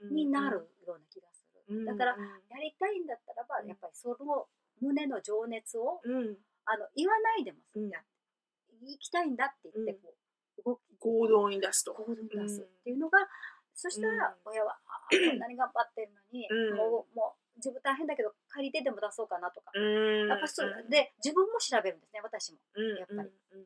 [0.09, 1.28] になるような気が。
[1.85, 2.17] だから
[2.49, 3.67] やりたいんだったらば、うん。
[3.67, 4.47] やっぱりその
[4.81, 7.89] 胸の情熱をうん、あの言わないでも、うん。
[7.89, 7.99] や
[8.81, 10.13] 行きたいんだって言ってこ
[10.57, 11.93] う、動き行動に出すと。
[11.93, 13.19] 行動に出すっていうのが、
[13.73, 14.77] そしたら親は、
[15.11, 16.77] こんなに頑張ってるのに、うん。
[16.77, 20.27] もうもう自分大変だけど借りてでも出そうかなとか、うん。
[20.27, 20.85] やっぱそう。
[20.89, 22.59] で自分も調べるんですね私も。
[22.75, 23.29] うんやっぱり。
[23.51, 23.65] うん。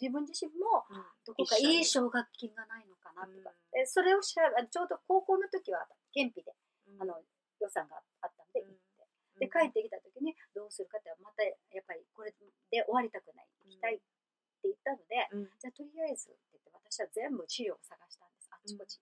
[0.00, 1.04] 自分自身もうん。
[1.24, 6.50] どこかいい奨学金がないのかなとか、うそれを調べあちょうど高校の時は県費で。
[6.50, 6.56] うん
[6.98, 7.22] あの
[7.60, 9.06] 予算があったんで行って、
[9.36, 9.40] うん。
[9.40, 12.32] で帰ってきた時にどうするかってまたやっぱりこれ
[12.70, 15.50] で終わりたくない行きたいって言ったので、うん。
[15.58, 18.48] じゃあとりあえずって言って私は全部資料を探したんです。
[18.52, 19.00] あっちこっち、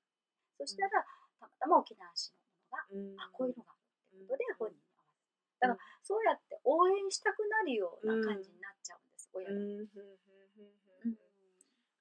[0.59, 1.05] そしたら
[1.39, 3.21] たまたま沖縄市のものが、うん。
[3.21, 5.31] あこういうのがあるってことで本人に合わせる
[5.61, 9.55] だからそうやって応援したくなるような感じになっちゃうんです、親が。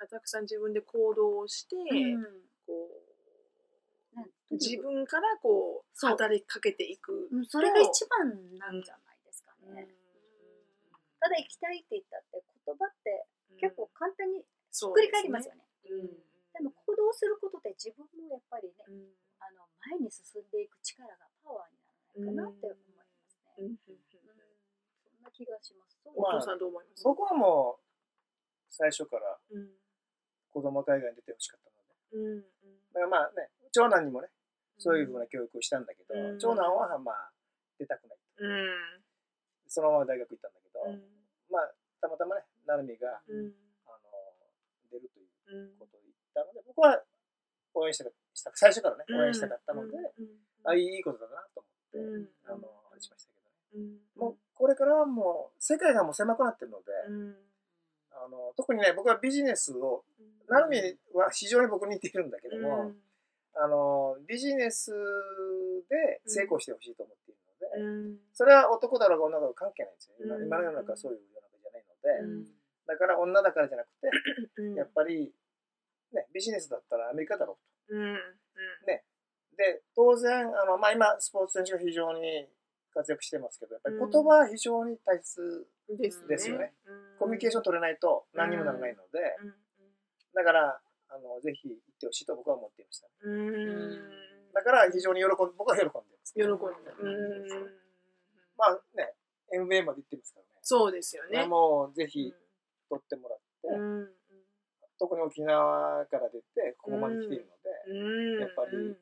[0.09, 1.86] たくさん自分で行動をして、うん。
[1.86, 1.93] こね
[2.67, 3.11] う
[4.51, 7.30] 自分からこう働きかけていく。
[7.32, 9.88] うんそれが一番なんじゃないですかね。
[11.20, 13.26] ただ行きたいって言ったって言葉って
[13.59, 15.64] 結構簡単にひっくり返りますよね。
[15.89, 16.07] うん
[16.51, 21.80] でも行動することで自分もやっぱりね、うんあの前に進んでいく力がパワーに
[22.28, 23.55] ならないかなって思いますね。
[23.57, 25.97] うんうんそんな気がします。
[26.03, 27.03] そうおまあ父さんどう思います？
[27.03, 27.86] 僕はもう、
[28.70, 29.70] 最初からうん
[30.51, 32.30] 子供海外に出てほしかったので。
[32.36, 32.43] うん
[32.93, 34.30] だからまあね、長男にもね、
[34.78, 36.39] そういうふうな教育をしたんだけど、うん。
[36.39, 37.32] 長男はまあ、
[37.78, 38.17] 出たくない。
[38.39, 39.01] うん。
[39.67, 41.01] そのまま大学行ったんだけど、うん。
[41.49, 43.53] まあ、たまたまね、なるみが、うん。
[43.86, 44.09] あの、
[44.91, 47.01] 出るといううんことを言ったので、僕は
[47.74, 49.22] 応援したかした、最初からね、うん。
[49.22, 50.28] 応援したかったので、うん。
[50.65, 52.30] あ、いいことだなと思って、うん。
[52.45, 53.97] あの、あれしましたけどね。
[54.17, 54.22] うん。
[54.22, 57.36] もう、これからはもう、世界がもう狭くなってるので、うん。
[58.11, 60.03] あの、特にね、僕はビジネスを、
[60.49, 60.78] なるみ
[61.17, 62.91] は非常に僕に似てるんだけども、
[63.62, 64.91] あの、ビジネス
[65.89, 67.39] で成功してほしいと思っている
[67.78, 68.18] ので、うん。
[68.34, 70.16] それは男だろうが女だろうが関係ないんですよ。
[70.20, 70.45] 今うん。
[70.45, 72.47] 今の世の中はそういう世の中じゃないので、うん。
[72.88, 74.09] だから女だからじゃなくて、
[74.57, 74.76] うん。
[74.76, 75.32] やっぱり、
[76.14, 77.59] ね、ビジネスだったらアメリカだろ
[77.89, 78.16] ううん。
[78.16, 79.57] と。
[79.57, 82.47] で、当然、あの、まあ、今、スポーツ選手が非常に
[82.93, 86.74] 活躍してますけど、やっぱり言葉は非常に大切、うんですよね。
[86.86, 87.20] うん。
[87.20, 89.53] コミュニケーション取れないと何にもならないので、うん。
[90.34, 90.82] だから、あ
[91.22, 93.07] の、ぜひ行ってほしいと僕は思っていました。
[93.24, 94.51] うん。
[94.53, 96.34] だから、非常に喜ん僕は喜んでます。
[96.34, 97.82] 喜んでうん。
[98.57, 99.13] まあね、
[99.53, 100.51] MBA まで行ってますからね。
[100.61, 101.45] そうですよね。
[101.45, 102.34] もう、ぜひ
[102.89, 104.09] 取ってもらって、うん。
[104.99, 108.39] 特に沖縄から出て、ここまで来ているので、うん。
[108.41, 108.95] やっぱり、あの、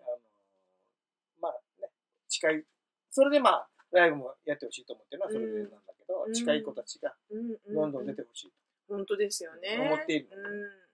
[1.41, 1.89] まあね、
[2.28, 2.63] 近い、
[3.09, 6.34] それでまあ、ライブもやってほしいと思ってるのはそれでなんだけど、うん。
[6.34, 7.74] 近い子たちがうん。
[7.74, 8.53] どんどん出てほしい。
[8.88, 9.78] 本当ですよね。
[9.80, 10.88] 思っているうん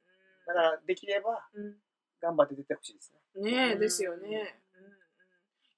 [0.46, 1.76] だから、できればうん
[2.22, 3.52] 頑張って出てほしいですね。
[3.52, 4.62] ねえ、うんですよね。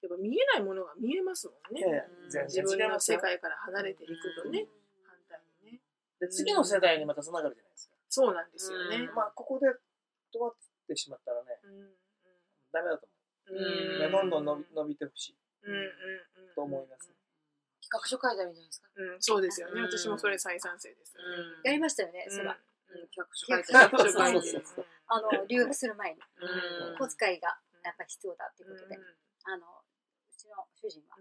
[0.00, 1.82] やっぱ見えないものが見えますもんね。
[1.84, 4.68] ね全自分の世界から離れていくとね、
[5.02, 5.80] 反対にね。
[6.20, 7.94] で、次の世代にまた繋がるじゃないですか。
[8.08, 8.96] そうなんですよね。
[9.08, 9.66] うんまあ、ここで
[10.32, 10.54] 止まっ
[10.86, 11.90] てしまったらね、うん
[12.72, 13.08] ダメだと
[13.48, 13.68] うん思う。
[13.68, 15.84] うんねどんどん伸び伸びてほしいうんうんう
[16.52, 17.10] んと思います。
[17.82, 18.88] 企画書書いたらいいんじゃないですか？
[18.94, 19.80] うん、そうですよね。
[19.80, 21.16] うん私もそれ再賛成です。
[21.18, 22.56] うんやりましたよね、うんそういえば
[25.08, 26.20] あの留学する前に。
[26.40, 26.96] うん。
[26.96, 28.96] 小遣いがやっぱり必要だっていうことで、
[29.44, 31.16] あのうちの主人は。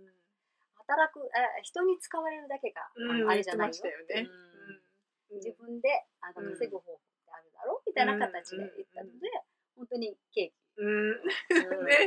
[0.88, 3.30] 働くえ人に使われるだけが、うん。
[3.30, 3.74] あれじゃないよ。
[3.74, 4.28] て
[5.32, 6.52] 自分であのうん。
[6.54, 9.28] 稼ぐ方法ってあるだろうみたいな形で言ったので、
[9.78, 10.54] 本当にケーキ。
[10.78, 11.16] うん。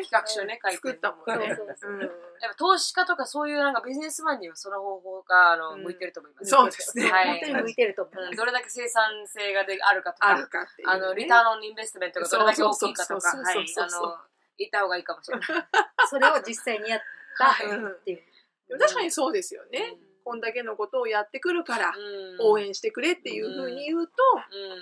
[0.03, 0.77] 企画書ね、書いて。
[0.77, 1.55] 作ったもんそうね。
[1.57, 1.97] そうそう、う。
[1.97, 2.11] んやっ
[2.51, 5.83] ぱ投資家とかそういうなんかビジネスマンにはその方法があの、うん。
[5.83, 6.51] 向いてると思います。
[6.51, 7.11] そうですね。
[7.11, 7.41] はい。
[7.41, 8.37] 本当に向いてると思う、うん。
[8.37, 10.95] どれだけ生産性がであるかとか、あるかっていうね。
[10.95, 14.03] あの、リターンオンインベストメントがどれだけ大きいかとか、そうはい、あそうそうそう。
[14.11, 14.16] の、
[14.59, 15.47] 言った方がいいかもしれない。
[16.09, 17.01] それを実際にやっ
[17.39, 17.59] たっ
[18.05, 19.99] ていう、確かにそうですよね。
[20.31, 22.53] こんだけのことをやってくるから、うん。
[22.53, 24.12] 応援してくれっていうふうに言うと、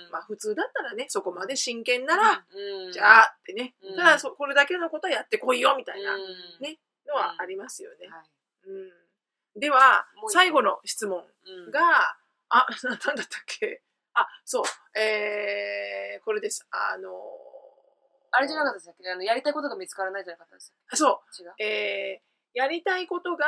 [0.05, 0.11] うん。
[0.11, 2.91] まあ普通だったらね、そこまで真剣なら、うん。
[2.91, 3.95] じゃあってね、うん。
[3.95, 6.21] ただそこれだけのことはやってこいよみたいなうん。
[6.61, 6.77] ね
[7.07, 8.07] のはありますよね。
[8.07, 8.69] はい。
[8.69, 11.23] うん、では最後の質問
[11.65, 11.71] うん。
[11.71, 11.79] が、
[12.49, 13.81] あ、ななんだったっけ？
[14.13, 16.67] あ、そう、えー、これです。
[16.69, 17.09] あの
[18.31, 23.47] あれじゃなかったですっけあの、やりたいことが見つからないじゃなかったですあそ違うう、えー、やりたいことが、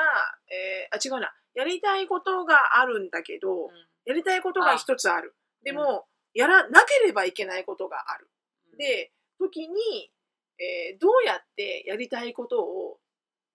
[0.49, 1.32] えー、あ、違うな。
[1.54, 3.70] やりたいことがあるんだけど、
[4.06, 5.36] やりたいことが一つある。
[5.64, 8.30] でも、やらなければいけないことがある。
[8.72, 10.12] うん、で、時に、
[10.60, 12.99] えーどうやってやりたいことを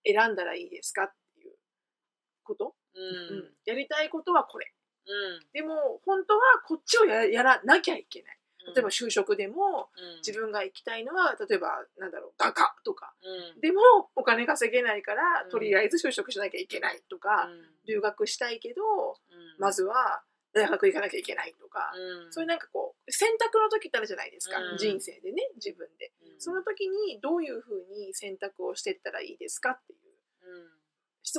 [0.05, 1.55] 選んだらいいですかっていう
[2.43, 3.55] こと、ううんん。
[3.65, 4.73] やりたいことはこれ。
[5.07, 5.47] うん。
[5.53, 8.39] でも、本当はこっちをややらなきゃいけない。
[8.75, 13.13] 例えば就職でも、うん、自分が行きたいのは、例えば、なんだろう、画家とか。
[13.23, 13.81] うん、でも、
[14.17, 15.51] お金稼げないからう、ん。
[15.51, 18.83] とりあえず就職しなきゃいけないとか、うん、留学したいけど、
[19.31, 22.33] うん、まずは大学行かなきゃいけないとか、うん。
[22.33, 24.59] そういうなんかこう、選択の時ってあるじゃないですか。
[24.59, 24.79] うん。
[24.79, 26.13] 人生でね、自分で。
[26.23, 26.41] うん。
[26.41, 30.07] その時にどういうふうに選択をしていったらいいですかっていう。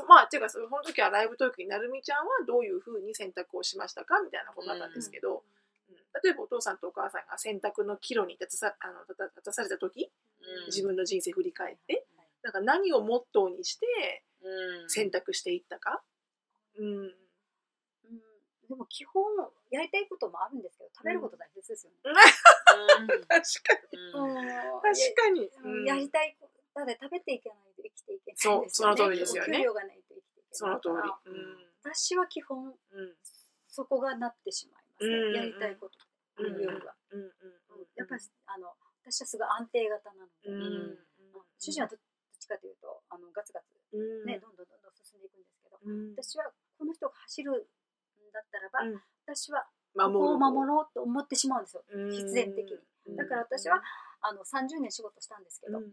[0.07, 5.41] まあ、っていうか、その時はライブトークになるみちゃんはどういうふうに選択をしましたかみたいなことだったんですけど、うん
[6.23, 10.11] 例えばお父さんとお母さんが選択の岐路に立たさあの立た立たされた時、
[10.41, 12.05] うん自分の人生振り返って、
[12.43, 13.85] なんか何をモットーにして
[14.41, 16.01] うん選択していったか？
[16.77, 16.87] うん。
[16.87, 17.13] うん
[18.69, 19.23] でも基本
[19.71, 21.97] やりたいこともあるんですけど食べること大切ですよね。
[22.03, 23.73] 確か
[24.17, 24.39] うんに。
[24.41, 24.51] うん
[24.83, 25.51] 確かに。
[25.63, 28.69] うんやりたいことだ食べていけないと生きていけないですそうよね。
[28.69, 31.09] その通りですよね給料がないと生きていけないその通り。
[31.83, 32.75] 私は基本。
[33.69, 35.15] そこがなってしまいますね。
[35.15, 35.97] うんやりたいこと
[36.37, 36.95] うんというよりは。
[37.11, 37.21] うん。
[37.21, 37.87] うん。
[37.95, 38.73] やっぱりあの
[39.03, 40.49] 私はすごい安定型なので、
[41.59, 41.99] 主人はどっ
[42.39, 44.25] ちかというとあのガツガツうん。
[44.25, 46.11] ね、どんどんどんどん進んでいくんですけど、うん。
[46.13, 50.67] 私はこの人が走るんだったらば、うん私は守ここを守る。
[50.71, 52.63] ろうと思ってしまうんですよ、うん必然的
[53.07, 53.17] に。
[53.17, 53.83] だから私は、
[54.21, 55.91] あの30年仕事したんですけど、うん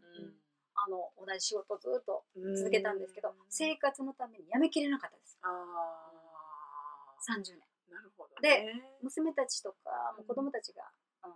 [0.77, 7.15] あの同じ仕事をずっとうん続けたんですけど、生活のために辞めきれなかったですああ。
[7.39, 8.99] 30年なるほどね。
[9.03, 10.83] 娘たちとかもう子供たちが
[11.23, 11.35] あの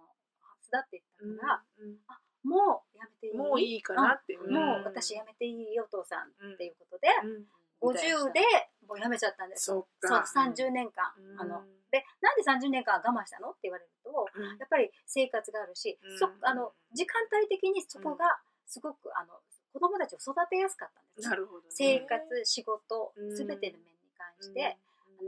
[0.61, 1.97] 巣立っていったうんから、うん
[2.45, 3.37] もう辞めて
[3.69, 4.35] いいかなって。
[4.35, 6.29] うんもう私辞めていいよお父さん。
[6.29, 7.47] っていうことで、うん。
[7.81, 8.41] 50で
[8.87, 9.67] もう辞めちゃったんです。
[9.67, 10.25] そっそうか。
[10.35, 13.51] 30年間、あのでなんで30年間我慢したの？
[13.51, 14.59] って言われるとうん。
[14.59, 16.19] やっぱり生活があるし、うん。
[16.19, 19.39] そあの時間帯的にそこがすごくあの
[19.73, 21.67] 子供たちを育てやすかったんです、なるほどね。
[21.71, 23.37] 生活仕事うん。
[23.37, 24.77] すべての面に関して、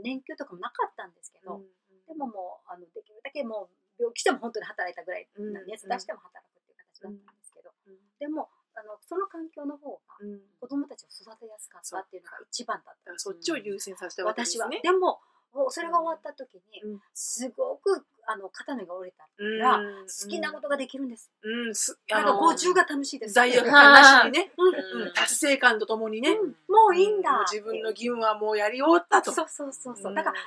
[0.03, 1.61] 年休とかもなかったんですけど、
[2.07, 14.69] でももうあのできるだけもう病気しても本当に働いたぐらい、うん熱出しても働くっていう形だったんですけど、うんでもあのその環境の方がうん子供たちを育てやすかったっていうのが一番だったんですそっちを優先させたわけです私は。
[14.69, 14.79] ね。
[14.83, 15.19] でも
[15.53, 19.79] もうそれが終わった時に、うんすごくあの肩の荷が下りたうんら、
[20.23, 21.29] 好きなことができるんです。
[21.43, 23.33] うん、すなんかあの50が楽しいです。
[23.33, 29.31] 罪悪感なしにね、うんうん達成感とともにね、うんもういいんだ自分の義務はもうやり終わったと。
[29.31, 30.13] そうそうそうそう。
[30.13, 30.37] だから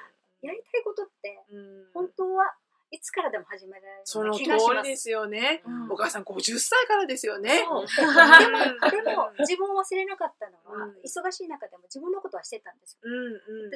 [0.41, 2.55] やりたいことってうん本当は
[2.91, 4.45] いつからでも始められるその通。
[4.45, 5.63] りですよね。
[5.67, 7.59] うんお母さん50歳からですよね。
[7.61, 12.74] でも、でも自分を忘れなかったのは、うん忙しい中でも自分のことはしてた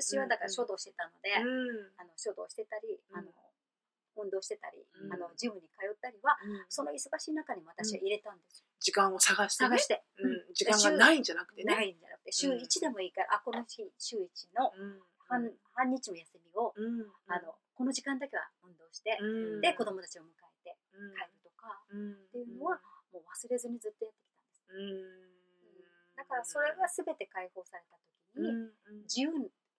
[0.01, 3.29] 私はだから書道してたので、うんあの書道してたり、あの
[4.19, 5.13] 運動してたり、うん。
[5.13, 6.67] あのジムに通ったりは、うん。
[6.69, 8.67] その忙しい中にも私は入れたんですよ。
[8.81, 9.69] 時間を探してね。
[9.71, 10.55] 探して、うん。
[10.55, 11.75] 時間がないんじゃなくてね。
[11.75, 14.99] ないんじゃなくて、週1でもいいから、あ、この日、週1のうん。
[15.29, 17.07] 半,、半日の休みを、うん。
[17.29, 19.61] あの、この時間だけは運動して、うん。
[19.61, 20.27] で、子供たちを迎
[20.67, 21.15] えてうん。
[21.15, 22.13] 帰るとか、うん。
[22.13, 22.81] っていうのは、
[23.13, 24.65] もう忘れずにずっとやってきたんです。
[24.73, 26.17] うん。
[26.17, 27.97] だからそれが全て解放された
[28.35, 28.73] 時に、
[29.05, 29.31] 自由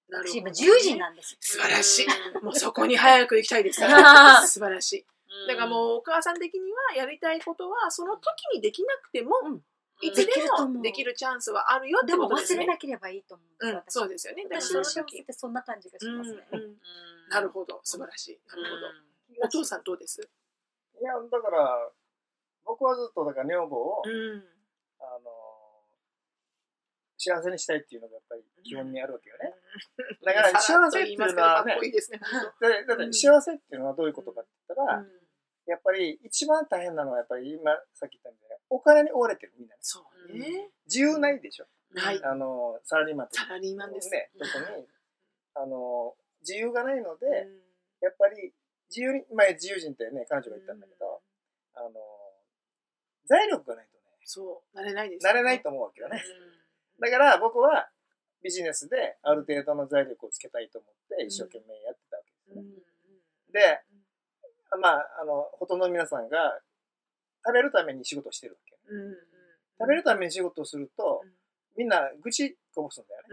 [0.09, 1.37] に、私なんですよ。
[1.39, 2.05] 素晴らしい。
[2.35, 3.81] うんもうそこに早く行きたいです。
[3.81, 5.05] 素晴らしい。
[5.47, 8.23] だからもうお母さん的にはやりたいことはその時
[8.55, 9.61] にできなくても、うん
[10.01, 10.31] いつで
[10.65, 12.59] もできるチャンスはあるよってでもことですね。
[12.59, 13.43] 忘れなければいいと思
[13.79, 14.45] うそうですよね。
[14.49, 16.47] 私の幸せってそんな感じがしますね。
[17.29, 18.39] なるほど、素晴らしい。
[18.47, 19.45] なるほど。
[19.45, 20.21] お父さんどうです？
[20.21, 21.91] いや、だから、
[22.63, 24.43] 僕はずっと、だから女房を、うん。
[24.99, 25.31] あの、
[27.19, 29.53] 幸せにしたいっていうのがやっぱり基本にあるわけよね。
[30.23, 32.19] だから幸せっていうのはねかっこいいですね。
[32.61, 35.07] でだって幸せっていうのはどういうことかって言ったら、うん。
[35.67, 39.75] やっぱり一番大変なのはやっぱり今さっき言ったみたいにお金に追われてるみんな。
[39.75, 40.71] ねそうね。
[40.87, 42.23] 自由ないでしょ、はい。
[42.23, 43.37] あのサラリーマンって。
[43.37, 44.09] サラリーマンです。
[44.09, 44.47] ね特
[44.79, 44.87] に。
[45.55, 47.59] あの自由がないので、うん。
[48.01, 48.53] やっぱり
[48.89, 51.21] 自由に前自由人ってね彼女が言ったんだけど、
[51.75, 51.99] あの
[53.27, 55.23] 財力がないとねそう、なれないです。
[55.23, 56.48] なれないと思うわけよね、う
[56.99, 57.89] だから僕は
[58.43, 63.51] ビジネスである程度の財力をつけたいと思って一生懸命やってたわけですね、ん。
[63.51, 63.81] で、
[64.81, 66.59] まああのほとんどの皆さんが
[67.45, 68.69] 食べるために仕事をしてるわけ。
[69.79, 71.23] 食べるために仕事をすると、
[71.77, 73.27] みんな愚痴こぼすんだよね。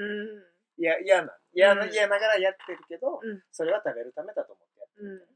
[0.78, 0.82] うん。
[0.82, 1.32] いや、嫌な。
[1.54, 1.92] 嫌な、うん。
[1.92, 3.42] 嫌ながらやってるけど、うん。
[3.50, 5.08] それは食べるためだと思ってやってうん。
[5.18, 5.28] る。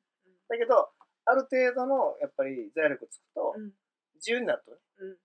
[0.48, 0.90] だけど、
[1.24, 3.72] ある程度の、やっぱり財力つくと、うん。
[4.16, 5.16] 自由になるとね、うん。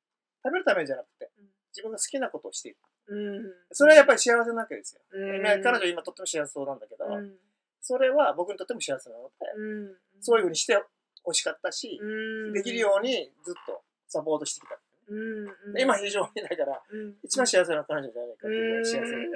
[0.46, 2.78] 食べるためじゃなくてうん、自分が好きなことをしている。
[3.08, 3.54] うん。
[3.72, 5.02] それはやっぱり幸せなわけですよ。
[5.12, 7.34] 彼女今とっても幸せそうなんだけど、うん。
[7.82, 9.96] それは僕にとっても幸せなので、うん。
[10.22, 10.82] そういうふうにして
[11.24, 12.54] ほしかったし、うん。
[12.54, 14.80] できるようにずっとサポートしてきた。
[15.78, 17.16] 今非常に、だから、うん。
[17.24, 19.30] 一番幸せな彼女じゃないかっていう幸せだよね。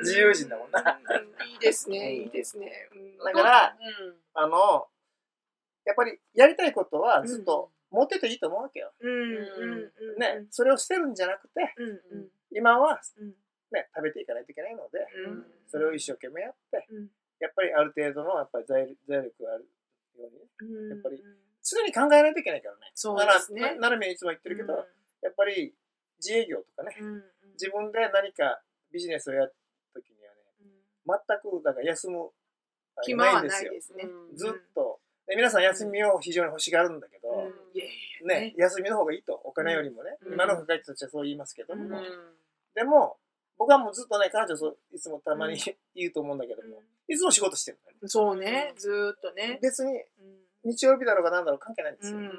[0.00, 1.00] 自由人だもんな。
[1.46, 2.22] いいですね、い。
[2.22, 2.88] いですね。
[3.22, 4.16] だから、うん。
[4.32, 4.88] あの、
[5.84, 8.92] やっぱりやりたいことはずっと持ってていいと思うわけよ。
[10.18, 11.74] ね、それを捨てるんじゃなくて、
[12.52, 13.34] 今はうん、
[13.72, 17.08] ね、食べていかないといけないので、うん、それを一生懸命やって、うん。
[17.40, 19.66] やっぱりある程度のやっぱり財財力がある
[20.18, 21.22] ように、うんやっぱり
[21.62, 22.90] 常に考えないといけないからね。
[22.94, 23.76] そうですね。
[23.76, 24.72] ななるみはいつも言ってるけど、
[25.22, 25.74] やっぱり
[26.18, 26.96] 自営業とかね、
[27.54, 28.60] 自分で何か
[28.92, 29.52] ビジネスをやっ
[29.92, 30.40] た時にはね、
[31.06, 32.30] 全くだから休む
[33.02, 34.04] 暇はんないですね。
[34.04, 34.36] うん。
[34.36, 35.00] ずっと。
[35.26, 37.19] で皆さん休みを非常に欲しがるんだけど、
[38.24, 40.32] ね、休みの方がいいと、お金よりもね、うん。
[40.34, 42.04] 今の若い人たちはそう言いますけども、うん。
[42.74, 43.16] でも、
[43.58, 45.58] 僕はもうずっとね、彼女そういつもたまに
[45.94, 48.08] 言うと思うんだけども、いつも仕事してるんだよね。
[48.08, 49.58] そうね、ずーっとね。
[49.62, 50.40] 別にうん。
[50.64, 52.18] 日曜日だろうが何だろう関係ないんですよ。
[52.18, 52.30] うん。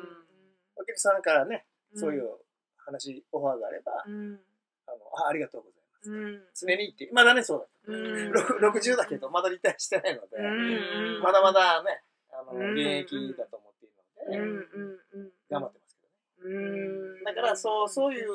[0.76, 1.66] お客さんからね、
[1.96, 2.30] そういう
[2.78, 4.40] 話、オファーがあれば、うん。
[4.88, 6.12] あのあありがとうございます。
[6.12, 6.44] うん。
[6.56, 7.94] 常に言って、まだね、そうだ。
[7.94, 8.32] うん。
[8.32, 11.22] ろく60だけど、まだリタイアしてないので、うん。
[11.22, 12.74] まだまだね、あの、うん。
[12.74, 16.56] 現役だと思っているので、うんうんうん頑張ってますけどね。
[16.56, 18.28] うんだから、そう、そういう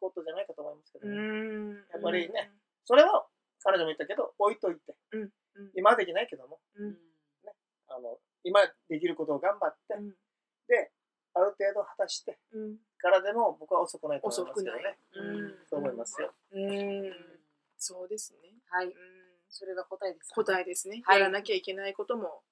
[0.00, 2.52] ことじゃないかと思いますけど、うんやっぱりね
[2.84, 3.26] それは、
[3.62, 5.30] 彼女も言ったけど、置いといて、うんうん
[5.74, 6.96] 今はできないけども、うん
[7.88, 10.10] あの、今できることを頑張って、うん
[10.68, 10.92] で、
[11.34, 15.36] ある程度果たしてうんからでも僕は遅くないと思い遅くないますけどね。。
[15.36, 16.32] うんそう思いますよ。
[16.52, 17.12] うん
[17.78, 18.54] そうですね。
[18.70, 18.92] はいうん。
[19.48, 20.32] それが答えです。
[20.34, 21.02] 答えですね。
[21.04, 22.42] はいやらなきゃいけないことも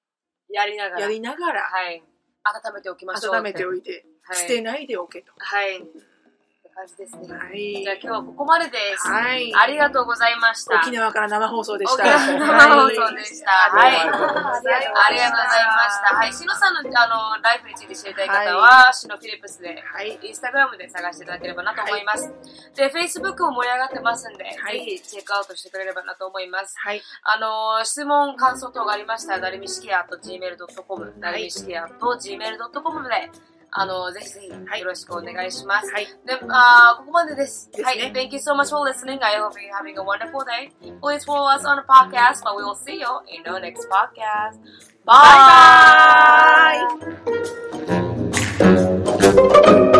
[0.49, 1.01] やりながら。
[1.01, 2.03] やりながらはい。
[2.45, 3.35] 温めておきましょう。
[3.35, 5.33] 温めておいて、はい捨てないでおけと。
[5.37, 5.83] はい。
[6.75, 7.31] 感じですね。
[7.31, 9.07] はいじゃあ今日はここまでです。
[9.07, 10.75] はいありがとうございました。
[10.83, 12.03] 沖縄から生放送でした。
[12.03, 16.15] 沖縄生放送でしたはいありがとうございました。
[16.19, 16.33] はい。
[16.33, 20.19] しのさんのあのライフについて知りたい方は、しのフィリップスで、はい。
[20.21, 22.27] インスタグラムで探していただければなと思います。
[22.75, 26.75] で、Facebook も盛り上がってますんで、はいぜひチェックアウトしてくれればなと思います。
[26.77, 27.01] はい。
[27.23, 33.31] あの、質問、感想等がありましたら、なるみしきや .gmail.com、なるみしきや .gmail.com で、
[33.74, 34.48] あの、ぜひぜひ
[34.80, 35.90] よろしくお願いします。
[35.92, 36.06] はい。
[36.26, 37.70] で、あーここまでです。
[37.70, 38.12] ですねはい。
[38.12, 39.22] Thank you so much for listening.
[39.22, 40.72] I hope you're having a wonderful day.
[41.00, 44.58] Please follow us on the podcast, but we will see you in the next podcast.
[45.04, 45.14] Bye!
[48.58, 48.72] Bye
[49.92, 49.93] bye!